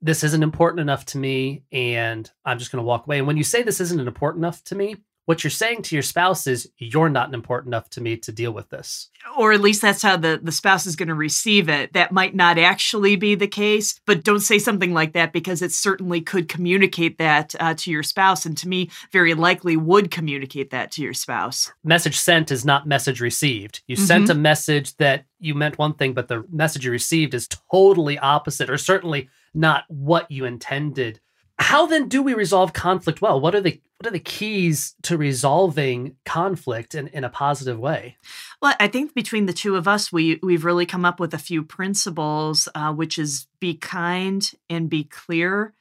this 0.00 0.24
isn't 0.24 0.42
important 0.42 0.80
enough 0.80 1.06
to 1.06 1.18
me 1.18 1.62
and 1.70 2.28
I'm 2.44 2.58
just 2.58 2.72
going 2.72 2.82
to 2.82 2.86
walk 2.86 3.06
away. 3.06 3.18
And 3.18 3.26
when 3.26 3.36
you 3.36 3.44
say 3.44 3.62
this 3.62 3.80
isn't 3.80 4.00
important 4.00 4.42
enough 4.42 4.64
to 4.64 4.74
me, 4.74 4.96
what 5.26 5.44
you're 5.44 5.50
saying 5.50 5.82
to 5.82 5.94
your 5.96 6.02
spouse 6.02 6.46
is 6.46 6.70
you're 6.78 7.08
not 7.08 7.32
important 7.32 7.68
enough 7.72 7.88
to 7.90 8.00
me 8.00 8.16
to 8.16 8.32
deal 8.32 8.52
with 8.52 8.68
this. 8.70 9.08
Or 9.36 9.52
at 9.52 9.60
least 9.60 9.80
that's 9.80 10.02
how 10.02 10.16
the, 10.16 10.40
the 10.42 10.50
spouse 10.52 10.84
is 10.84 10.96
going 10.96 11.08
to 11.08 11.14
receive 11.14 11.68
it. 11.68 11.92
That 11.92 12.12
might 12.12 12.34
not 12.34 12.58
actually 12.58 13.16
be 13.16 13.34
the 13.34 13.46
case 13.46 14.00
but 14.06 14.24
don't 14.24 14.40
say 14.40 14.58
something 14.58 14.92
like 14.92 15.12
that 15.12 15.32
because 15.32 15.62
it 15.62 15.72
certainly 15.72 16.20
could 16.20 16.48
communicate 16.48 17.18
that 17.18 17.54
uh, 17.60 17.74
to 17.74 17.90
your 17.90 18.02
spouse 18.02 18.44
and 18.44 18.56
to 18.58 18.68
me 18.68 18.90
very 19.12 19.34
likely 19.34 19.76
would 19.76 20.10
communicate 20.10 20.70
that 20.70 20.90
to 20.92 21.02
your 21.02 21.14
spouse. 21.14 21.72
Message 21.84 22.18
sent 22.18 22.50
is 22.50 22.64
not 22.64 22.86
message 22.86 23.20
received. 23.20 23.82
You 23.86 23.96
mm-hmm. 23.96 24.04
sent 24.04 24.30
a 24.30 24.34
message 24.34 24.96
that 24.96 25.24
you 25.38 25.54
meant 25.54 25.78
one 25.78 25.94
thing 25.94 26.14
but 26.14 26.28
the 26.28 26.44
message 26.50 26.84
you 26.84 26.90
received 26.90 27.34
is 27.34 27.48
totally 27.70 28.18
opposite 28.18 28.68
or 28.68 28.78
certainly 28.78 29.28
not 29.54 29.84
what 29.88 30.30
you 30.30 30.44
intended. 30.44 31.20
How 31.58 31.86
then 31.86 32.08
do 32.08 32.22
we 32.22 32.34
resolve 32.34 32.72
conflict 32.72 33.22
well? 33.22 33.40
What 33.40 33.54
are 33.54 33.60
the 33.60 33.80
what 34.02 34.08
are 34.08 34.10
the 34.10 34.18
keys 34.18 34.96
to 35.04 35.16
resolving 35.16 36.16
conflict 36.24 36.96
in, 36.96 37.06
in 37.08 37.22
a 37.22 37.28
positive 37.28 37.78
way? 37.78 38.16
Well, 38.60 38.74
I 38.80 38.88
think 38.88 39.14
between 39.14 39.46
the 39.46 39.52
two 39.52 39.76
of 39.76 39.86
us, 39.86 40.10
we 40.12 40.40
we've 40.42 40.64
really 40.64 40.86
come 40.86 41.04
up 41.04 41.20
with 41.20 41.32
a 41.32 41.38
few 41.38 41.62
principles, 41.62 42.68
uh, 42.74 42.92
which 42.92 43.16
is 43.16 43.46
be 43.60 43.74
kind 43.74 44.50
and 44.68 44.90
be 44.90 45.04
clear 45.04 45.74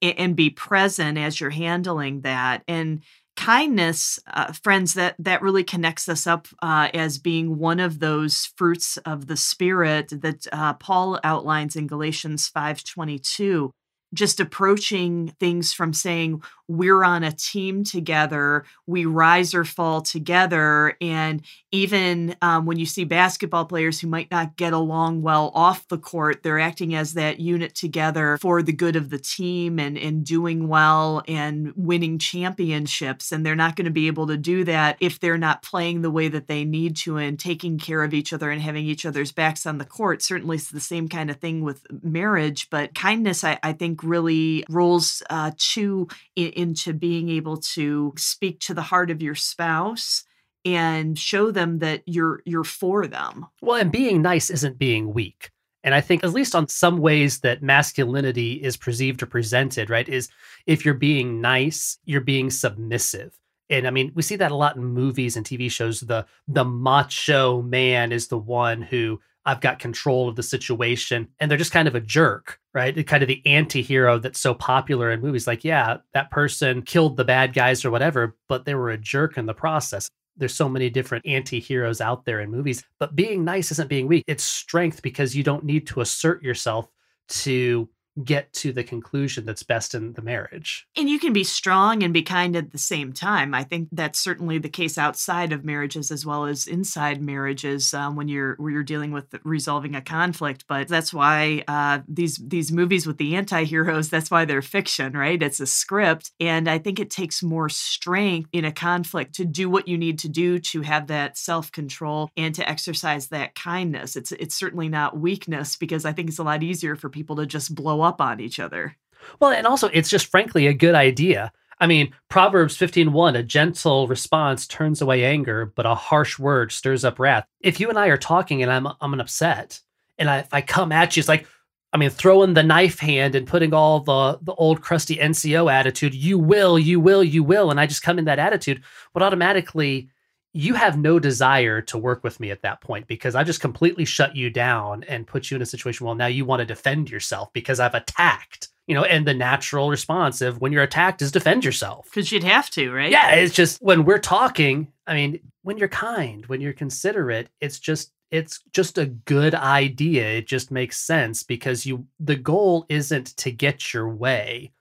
and, 0.00 0.18
and 0.18 0.36
be 0.36 0.48
present 0.48 1.18
as 1.18 1.42
you're 1.42 1.50
handling 1.50 2.22
that. 2.22 2.64
And 2.66 3.02
kindness 3.36 4.18
uh, 4.28 4.50
friends 4.52 4.94
that 4.94 5.14
that 5.18 5.42
really 5.42 5.62
connects 5.62 6.08
us 6.08 6.26
up 6.26 6.48
uh, 6.62 6.88
as 6.94 7.18
being 7.18 7.58
one 7.58 7.80
of 7.80 7.98
those 7.98 8.50
fruits 8.56 8.96
of 9.04 9.26
the 9.26 9.36
spirit 9.36 10.08
that 10.22 10.46
uh, 10.50 10.72
paul 10.74 11.20
outlines 11.22 11.76
in 11.76 11.86
galatians 11.86 12.50
5.22 12.50 13.70
just 14.14 14.40
approaching 14.40 15.34
things 15.38 15.72
from 15.72 15.92
saying 15.92 16.42
we're 16.66 17.02
on 17.02 17.24
a 17.24 17.32
team 17.32 17.82
together. 17.82 18.64
We 18.86 19.06
rise 19.06 19.54
or 19.54 19.64
fall 19.64 20.02
together. 20.02 20.96
And 21.00 21.42
even 21.72 22.36
um, 22.42 22.66
when 22.66 22.78
you 22.78 22.84
see 22.84 23.04
basketball 23.04 23.64
players 23.64 24.00
who 24.00 24.06
might 24.06 24.30
not 24.30 24.56
get 24.56 24.74
along 24.74 25.22
well 25.22 25.50
off 25.54 25.88
the 25.88 25.98
court 25.98 26.42
they're 26.42 26.60
acting 26.60 26.94
as 26.94 27.14
that 27.14 27.40
unit 27.40 27.74
together 27.74 28.36
for 28.38 28.62
the 28.62 28.72
good 28.72 28.96
of 28.96 29.08
the 29.08 29.18
team 29.18 29.78
and, 29.78 29.96
and 29.96 30.24
doing 30.24 30.68
well 30.68 31.22
and 31.26 31.72
winning 31.74 32.18
championships. 32.18 33.32
And 33.32 33.44
they're 33.44 33.56
not 33.56 33.76
going 33.76 33.86
to 33.86 33.90
be 33.90 34.06
able 34.06 34.26
to 34.26 34.36
do 34.36 34.64
that 34.64 34.98
if 35.00 35.20
they're 35.20 35.38
not 35.38 35.62
playing 35.62 36.02
the 36.02 36.10
way 36.10 36.28
that 36.28 36.48
they 36.48 36.64
need 36.64 36.96
to 36.98 37.16
and 37.16 37.38
taking 37.38 37.78
care 37.78 38.02
of 38.02 38.12
each 38.12 38.32
other 38.32 38.50
and 38.50 38.60
having 38.60 38.84
each 38.84 39.06
other's 39.06 39.32
backs 39.32 39.64
on 39.64 39.78
the 39.78 39.84
court. 39.84 40.22
Certainly 40.22 40.56
it's 40.56 40.70
the 40.70 40.80
same 40.80 41.08
kind 41.08 41.30
of 41.30 41.36
thing 41.36 41.62
with 41.62 41.86
marriage 42.02 42.68
but 42.70 42.94
kindness 42.94 43.44
i, 43.44 43.58
I 43.62 43.72
think 43.72 43.97
really 44.02 44.64
rolls 44.68 45.22
uh, 45.30 45.52
to 45.72 46.08
in, 46.36 46.50
into 46.50 46.92
being 46.92 47.28
able 47.28 47.58
to 47.58 48.12
speak 48.16 48.60
to 48.60 48.74
the 48.74 48.82
heart 48.82 49.10
of 49.10 49.22
your 49.22 49.34
spouse 49.34 50.24
and 50.64 51.18
show 51.18 51.50
them 51.50 51.78
that 51.78 52.02
you're 52.06 52.42
you're 52.44 52.64
for 52.64 53.06
them. 53.06 53.46
Well, 53.62 53.80
and 53.80 53.92
being 53.92 54.22
nice 54.22 54.50
isn't 54.50 54.78
being 54.78 55.14
weak. 55.14 55.50
And 55.84 55.94
I 55.94 56.00
think 56.00 56.24
at 56.24 56.32
least 56.32 56.54
on 56.54 56.68
some 56.68 56.98
ways 56.98 57.40
that 57.40 57.62
masculinity 57.62 58.54
is 58.54 58.76
perceived 58.76 59.22
or 59.22 59.26
presented, 59.26 59.88
right, 59.88 60.08
is 60.08 60.28
if 60.66 60.84
you're 60.84 60.94
being 60.94 61.40
nice, 61.40 61.98
you're 62.04 62.20
being 62.20 62.50
submissive. 62.50 63.38
And 63.70 63.86
I 63.86 63.90
mean, 63.90 64.12
we 64.14 64.22
see 64.22 64.36
that 64.36 64.50
a 64.50 64.56
lot 64.56 64.76
in 64.76 64.84
movies 64.84 65.36
and 65.36 65.46
TV 65.46 65.70
shows. 65.70 66.00
The 66.00 66.26
the 66.46 66.64
macho 66.64 67.62
man 67.62 68.12
is 68.12 68.28
the 68.28 68.38
one 68.38 68.82
who 68.82 69.20
I've 69.48 69.62
got 69.62 69.78
control 69.78 70.28
of 70.28 70.36
the 70.36 70.42
situation. 70.42 71.26
And 71.40 71.50
they're 71.50 71.56
just 71.56 71.72
kind 71.72 71.88
of 71.88 71.94
a 71.94 72.02
jerk, 72.02 72.60
right? 72.74 73.06
Kind 73.06 73.22
of 73.22 73.28
the 73.28 73.40
anti 73.46 73.80
hero 73.80 74.18
that's 74.18 74.38
so 74.38 74.52
popular 74.52 75.10
in 75.10 75.22
movies. 75.22 75.46
Like, 75.46 75.64
yeah, 75.64 75.96
that 76.12 76.30
person 76.30 76.82
killed 76.82 77.16
the 77.16 77.24
bad 77.24 77.54
guys 77.54 77.82
or 77.82 77.90
whatever, 77.90 78.36
but 78.46 78.66
they 78.66 78.74
were 78.74 78.90
a 78.90 78.98
jerk 78.98 79.38
in 79.38 79.46
the 79.46 79.54
process. 79.54 80.10
There's 80.36 80.54
so 80.54 80.68
many 80.68 80.90
different 80.90 81.24
anti 81.26 81.60
heroes 81.60 82.02
out 82.02 82.26
there 82.26 82.40
in 82.40 82.50
movies. 82.50 82.84
But 83.00 83.16
being 83.16 83.42
nice 83.42 83.72
isn't 83.72 83.88
being 83.88 84.06
weak, 84.06 84.22
it's 84.26 84.44
strength 84.44 85.00
because 85.00 85.34
you 85.34 85.42
don't 85.42 85.64
need 85.64 85.86
to 85.86 86.02
assert 86.02 86.42
yourself 86.42 86.90
to 87.28 87.88
get 88.24 88.52
to 88.52 88.72
the 88.72 88.84
conclusion 88.84 89.44
that's 89.44 89.62
best 89.62 89.94
in 89.94 90.12
the 90.14 90.22
marriage. 90.22 90.86
And 90.96 91.08
you 91.08 91.18
can 91.18 91.32
be 91.32 91.44
strong 91.44 92.02
and 92.02 92.12
be 92.12 92.22
kind 92.22 92.56
at 92.56 92.72
the 92.72 92.78
same 92.78 93.12
time. 93.12 93.54
I 93.54 93.64
think 93.64 93.88
that's 93.92 94.18
certainly 94.18 94.58
the 94.58 94.68
case 94.68 94.98
outside 94.98 95.52
of 95.52 95.64
marriages 95.64 96.10
as 96.10 96.26
well 96.26 96.46
as 96.46 96.66
inside 96.66 97.22
marriages 97.22 97.94
um, 97.94 98.16
when 98.16 98.28
you're 98.28 98.56
when 98.58 98.72
you're 98.72 98.82
dealing 98.82 99.12
with 99.12 99.26
resolving 99.44 99.94
a 99.94 100.02
conflict. 100.02 100.64
But 100.68 100.88
that's 100.88 101.12
why 101.12 101.64
uh, 101.68 102.00
these 102.08 102.36
these 102.36 102.72
movies 102.72 103.06
with 103.06 103.18
the 103.18 103.36
anti-heroes, 103.36 104.08
that's 104.10 104.30
why 104.30 104.44
they're 104.44 104.62
fiction, 104.62 105.12
right? 105.12 105.42
It's 105.42 105.60
a 105.60 105.66
script, 105.66 106.32
and 106.40 106.68
I 106.68 106.78
think 106.78 106.98
it 106.98 107.10
takes 107.10 107.42
more 107.42 107.68
strength 107.68 108.48
in 108.52 108.64
a 108.64 108.72
conflict 108.72 109.34
to 109.36 109.44
do 109.44 109.70
what 109.70 109.88
you 109.88 109.98
need 109.98 110.18
to 110.20 110.28
do 110.28 110.58
to 110.58 110.82
have 110.82 111.06
that 111.08 111.36
self-control 111.36 112.30
and 112.36 112.54
to 112.54 112.68
exercise 112.68 113.28
that 113.28 113.54
kindness. 113.54 114.16
It's 114.16 114.32
it's 114.32 114.56
certainly 114.56 114.88
not 114.88 115.18
weakness 115.18 115.76
because 115.76 116.04
I 116.04 116.12
think 116.12 116.28
it's 116.28 116.38
a 116.38 116.44
lot 116.44 116.62
easier 116.62 116.96
for 116.96 117.08
people 117.08 117.36
to 117.36 117.46
just 117.46 117.74
blow 117.74 118.00
up 118.00 118.07
up 118.08 118.20
on 118.20 118.40
each 118.40 118.58
other. 118.58 118.96
Well, 119.40 119.52
and 119.52 119.66
also 119.66 119.88
it's 119.92 120.08
just 120.08 120.26
frankly 120.26 120.66
a 120.66 120.74
good 120.74 120.94
idea. 120.94 121.52
I 121.80 121.86
mean, 121.86 122.12
Proverbs 122.28 122.76
15:1, 122.76 123.36
a 123.38 123.42
gentle 123.42 124.08
response 124.08 124.66
turns 124.66 125.00
away 125.00 125.24
anger, 125.24 125.72
but 125.76 125.86
a 125.86 125.94
harsh 125.94 126.38
word 126.38 126.72
stirs 126.72 127.04
up 127.04 127.18
wrath. 127.18 127.46
If 127.60 127.78
you 127.78 127.88
and 127.88 127.98
I 127.98 128.08
are 128.08 128.16
talking 128.16 128.62
and 128.62 128.72
I'm 128.72 128.88
I'm 129.00 129.20
upset, 129.20 129.80
and 130.18 130.28
I, 130.28 130.38
if 130.38 130.52
I 130.52 130.60
come 130.60 130.90
at 130.90 131.16
you, 131.16 131.20
it's 131.20 131.28
like 131.28 131.46
I 131.92 131.96
mean, 131.96 132.10
throwing 132.10 132.52
the 132.52 132.62
knife 132.62 132.98
hand 132.98 133.34
and 133.34 133.46
putting 133.46 133.72
all 133.72 134.00
the 134.00 134.38
the 134.42 134.54
old 134.54 134.80
crusty 134.80 135.16
NCO 135.16 135.72
attitude, 135.72 136.14
you 136.14 136.38
will, 136.38 136.78
you 136.78 137.00
will, 137.00 137.22
you 137.22 137.44
will, 137.44 137.70
and 137.70 137.80
I 137.80 137.86
just 137.86 138.02
come 138.02 138.18
in 138.18 138.24
that 138.24 138.38
attitude, 138.38 138.82
but 139.14 139.22
automatically 139.22 140.10
you 140.52 140.74
have 140.74 140.98
no 140.98 141.18
desire 141.18 141.80
to 141.82 141.98
work 141.98 142.24
with 142.24 142.40
me 142.40 142.50
at 142.50 142.62
that 142.62 142.80
point 142.80 143.06
because 143.06 143.34
I 143.34 143.44
just 143.44 143.60
completely 143.60 144.04
shut 144.04 144.34
you 144.34 144.50
down 144.50 145.04
and 145.04 145.26
put 145.26 145.50
you 145.50 145.56
in 145.56 145.62
a 145.62 145.66
situation. 145.66 146.06
Well, 146.06 146.14
now 146.14 146.26
you 146.26 146.44
want 146.44 146.60
to 146.60 146.66
defend 146.66 147.10
yourself 147.10 147.52
because 147.52 147.80
I've 147.80 147.94
attacked, 147.94 148.68
you 148.86 148.94
know, 148.94 149.04
and 149.04 149.26
the 149.26 149.34
natural 149.34 149.90
response 149.90 150.40
of 150.40 150.60
when 150.60 150.72
you're 150.72 150.82
attacked 150.82 151.20
is 151.20 151.30
defend 151.30 151.64
yourself. 151.64 152.06
Because 152.06 152.32
you'd 152.32 152.44
have 152.44 152.70
to, 152.70 152.90
right? 152.90 153.10
Yeah. 153.10 153.32
It's 153.32 153.54
just 153.54 153.80
when 153.82 154.04
we're 154.04 154.18
talking, 154.18 154.90
I 155.06 155.14
mean, 155.14 155.38
when 155.62 155.76
you're 155.76 155.88
kind, 155.88 156.46
when 156.46 156.60
you're 156.60 156.72
considerate, 156.72 157.48
it's 157.60 157.78
just, 157.78 158.12
it's 158.30 158.60
just 158.72 158.98
a 158.98 159.06
good 159.06 159.54
idea. 159.54 160.26
It 160.28 160.46
just 160.46 160.70
makes 160.70 160.98
sense 160.98 161.42
because 161.42 161.84
you, 161.84 162.06
the 162.20 162.36
goal 162.36 162.86
isn't 162.88 163.36
to 163.38 163.50
get 163.50 163.92
your 163.92 164.08
way 164.08 164.72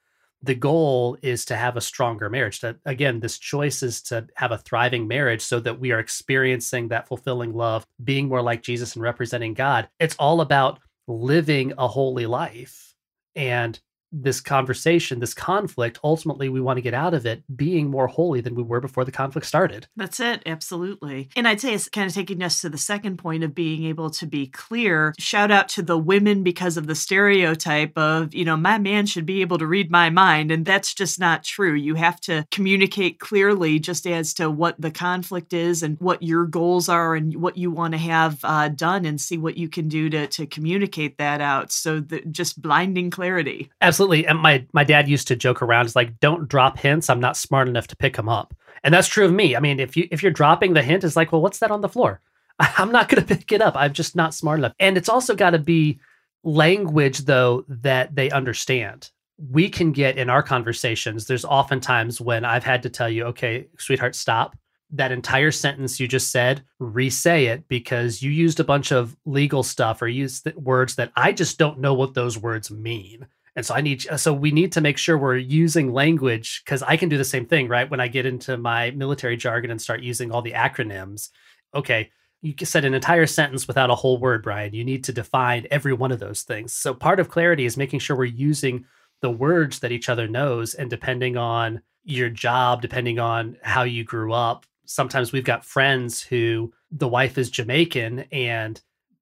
the 0.43 0.55
goal 0.55 1.17
is 1.21 1.45
to 1.45 1.55
have 1.55 1.77
a 1.77 1.81
stronger 1.81 2.29
marriage 2.29 2.61
that 2.61 2.77
again 2.85 3.19
this 3.19 3.39
choice 3.39 3.81
is 3.81 4.01
to 4.01 4.27
have 4.35 4.51
a 4.51 4.57
thriving 4.57 5.07
marriage 5.07 5.41
so 5.41 5.59
that 5.59 5.79
we 5.79 5.91
are 5.91 5.99
experiencing 5.99 6.87
that 6.87 7.07
fulfilling 7.07 7.53
love 7.53 7.85
being 8.03 8.27
more 8.27 8.41
like 8.41 8.61
jesus 8.61 8.95
and 8.95 9.03
representing 9.03 9.53
god. 9.53 9.89
It's 9.99 10.15
all 10.19 10.41
about 10.41 10.79
living 11.07 11.73
a 11.77 11.87
holy 11.87 12.25
life 12.25 12.93
and 13.35 13.79
this 14.11 14.39
conversation, 14.39 15.19
this 15.19 15.33
conflict, 15.33 15.99
ultimately 16.03 16.49
we 16.49 16.61
want 16.61 16.77
to 16.77 16.81
get 16.81 16.93
out 16.93 17.13
of 17.13 17.25
it 17.25 17.43
being 17.55 17.89
more 17.89 18.07
holy 18.07 18.41
than 18.41 18.55
we 18.55 18.63
were 18.63 18.79
before 18.79 19.05
the 19.05 19.11
conflict 19.11 19.45
started. 19.47 19.87
That's 19.95 20.19
it, 20.19 20.41
absolutely. 20.45 21.29
And 21.35 21.47
I'd 21.47 21.61
say 21.61 21.73
it's 21.73 21.89
kind 21.89 22.07
of 22.07 22.13
taking 22.13 22.41
us 22.41 22.61
to 22.61 22.69
the 22.69 22.77
second 22.77 23.17
point 23.17 23.43
of 23.43 23.53
being 23.53 23.85
able 23.85 24.09
to 24.11 24.25
be 24.25 24.47
clear. 24.47 25.13
Shout 25.19 25.51
out 25.51 25.69
to 25.69 25.81
the 25.81 25.97
women 25.97 26.43
because 26.43 26.77
of 26.77 26.87
the 26.87 26.95
stereotype 26.95 27.97
of, 27.97 28.33
you 28.33 28.45
know, 28.45 28.57
my 28.57 28.77
man 28.77 29.05
should 29.05 29.25
be 29.25 29.41
able 29.41 29.57
to 29.57 29.67
read 29.67 29.91
my 29.91 30.09
mind. 30.09 30.51
And 30.51 30.65
that's 30.65 30.93
just 30.93 31.19
not 31.19 31.43
true. 31.43 31.73
You 31.73 31.95
have 31.95 32.19
to 32.21 32.45
communicate 32.51 33.19
clearly 33.19 33.79
just 33.79 34.07
as 34.07 34.33
to 34.35 34.49
what 34.49 34.79
the 34.79 34.91
conflict 34.91 35.53
is 35.53 35.83
and 35.83 35.99
what 35.99 36.23
your 36.23 36.45
goals 36.45 36.89
are 36.89 37.15
and 37.15 37.35
what 37.41 37.57
you 37.57 37.71
want 37.71 37.93
to 37.93 37.97
have 37.97 38.39
uh, 38.43 38.69
done 38.69 39.05
and 39.05 39.19
see 39.19 39.37
what 39.37 39.57
you 39.57 39.69
can 39.69 39.87
do 39.87 40.09
to, 40.09 40.27
to 40.27 40.45
communicate 40.45 41.17
that 41.17 41.41
out. 41.41 41.71
So 41.71 41.99
that 41.99 42.31
just 42.31 42.61
blinding 42.61 43.11
clarity. 43.11 43.69
Absolutely 43.81 43.96
absolutely. 43.97 44.27
And 44.27 44.37
my 44.39 44.63
my 44.73 44.83
dad 44.83 45.09
used 45.09 45.27
to 45.29 45.35
joke 45.35 45.63
around. 45.63 45.87
It's 45.87 45.95
like, 45.95 46.19
don't 46.19 46.47
drop 46.47 46.77
hints. 46.77 47.09
I'm 47.09 47.19
not 47.19 47.35
smart 47.35 47.67
enough 47.67 47.87
to 47.87 47.97
pick 47.97 48.15
them 48.15 48.29
up. 48.29 48.53
And 48.83 48.93
that's 48.93 49.07
true 49.07 49.25
of 49.25 49.33
me. 49.33 49.55
I 49.55 49.59
mean, 49.59 49.79
if 49.79 49.97
you 49.97 50.07
if 50.11 50.21
you're 50.21 50.31
dropping 50.31 50.73
the 50.73 50.83
hint, 50.83 51.03
it's 51.03 51.15
like, 51.15 51.31
well, 51.31 51.41
what's 51.41 51.57
that 51.59 51.71
on 51.71 51.81
the 51.81 51.89
floor? 51.89 52.21
I'm 52.59 52.91
not 52.91 53.09
going 53.09 53.25
to 53.25 53.35
pick 53.35 53.51
it 53.51 53.61
up. 53.61 53.75
I'm 53.75 53.93
just 53.93 54.15
not 54.15 54.35
smart 54.35 54.59
enough. 54.59 54.73
And 54.79 54.97
it's 54.97 55.09
also 55.09 55.33
got 55.33 55.51
to 55.51 55.59
be 55.59 55.99
language 56.43 57.19
though 57.25 57.65
that 57.67 58.15
they 58.15 58.29
understand. 58.29 59.09
We 59.51 59.67
can 59.67 59.93
get 59.93 60.17
in 60.19 60.29
our 60.29 60.43
conversations. 60.43 61.25
There's 61.25 61.45
oftentimes 61.45 62.21
when 62.21 62.45
I've 62.45 62.63
had 62.63 62.83
to 62.83 62.89
tell 62.91 63.09
you, 63.09 63.25
okay, 63.25 63.67
sweetheart, 63.79 64.13
stop 64.13 64.55
that 64.91 65.11
entire 65.11 65.51
sentence 65.51 65.99
you 65.99 66.07
just 66.07 66.31
said, 66.31 66.63
re-say 66.79 67.47
it 67.47 67.67
because 67.67 68.21
you 68.21 68.31
used 68.31 68.59
a 68.59 68.63
bunch 68.63 68.91
of 68.91 69.17
legal 69.25 69.63
stuff 69.63 70.01
or 70.01 70.07
used 70.07 70.53
words 70.55 70.95
that 70.95 71.11
I 71.15 71.33
just 71.33 71.57
don't 71.57 71.79
know 71.79 71.93
what 71.93 72.13
those 72.13 72.37
words 72.37 72.71
mean. 72.71 73.27
And 73.57 73.65
so 73.65 73.73
I 73.73 73.81
need, 73.81 74.07
uh, 74.07 74.17
so 74.17 74.33
we 74.33 74.51
need 74.51 74.71
to 74.73 74.81
make 74.81 74.99
sure 74.99 75.17
we're 75.17 75.35
using 75.35 75.91
language 75.91 76.61
because 76.63 76.83
I 76.83 76.95
can 76.95 77.09
do 77.09 77.17
the 77.17 77.25
same 77.25 77.47
thing, 77.47 77.67
right? 77.67 77.89
When 77.89 77.99
I 77.99 78.07
get 78.07 78.27
into 78.27 78.55
my 78.55 78.91
military 78.91 79.35
jargon 79.35 79.71
and 79.71 79.81
start 79.81 80.03
using 80.03 80.31
all 80.31 80.43
the 80.43 80.51
acronyms, 80.51 81.29
okay, 81.73 82.11
you 82.43 82.53
said 82.63 82.85
an 82.85 82.93
entire 82.93 83.25
sentence 83.25 83.67
without 83.67 83.89
a 83.89 83.95
whole 83.95 84.19
word, 84.19 84.43
Brian. 84.43 84.75
You 84.75 84.83
need 84.85 85.03
to 85.05 85.11
define 85.11 85.65
every 85.71 85.93
one 85.93 86.11
of 86.11 86.19
those 86.19 86.43
things. 86.43 86.71
So 86.71 86.93
part 86.93 87.19
of 87.19 87.29
clarity 87.29 87.65
is 87.65 87.77
making 87.77 87.99
sure 87.99 88.15
we're 88.15 88.25
using 88.25 88.85
the 89.21 89.31
words 89.31 89.79
that 89.79 89.91
each 89.91 90.07
other 90.07 90.27
knows. 90.27 90.75
And 90.75 90.87
depending 90.87 91.35
on 91.35 91.81
your 92.03 92.29
job, 92.29 92.83
depending 92.83 93.17
on 93.17 93.57
how 93.63 93.81
you 93.81 94.03
grew 94.03 94.33
up, 94.33 94.67
sometimes 94.85 95.31
we've 95.31 95.43
got 95.43 95.65
friends 95.65 96.21
who 96.21 96.71
the 96.91 97.07
wife 97.07 97.39
is 97.39 97.49
Jamaican 97.49 98.25
and 98.31 98.79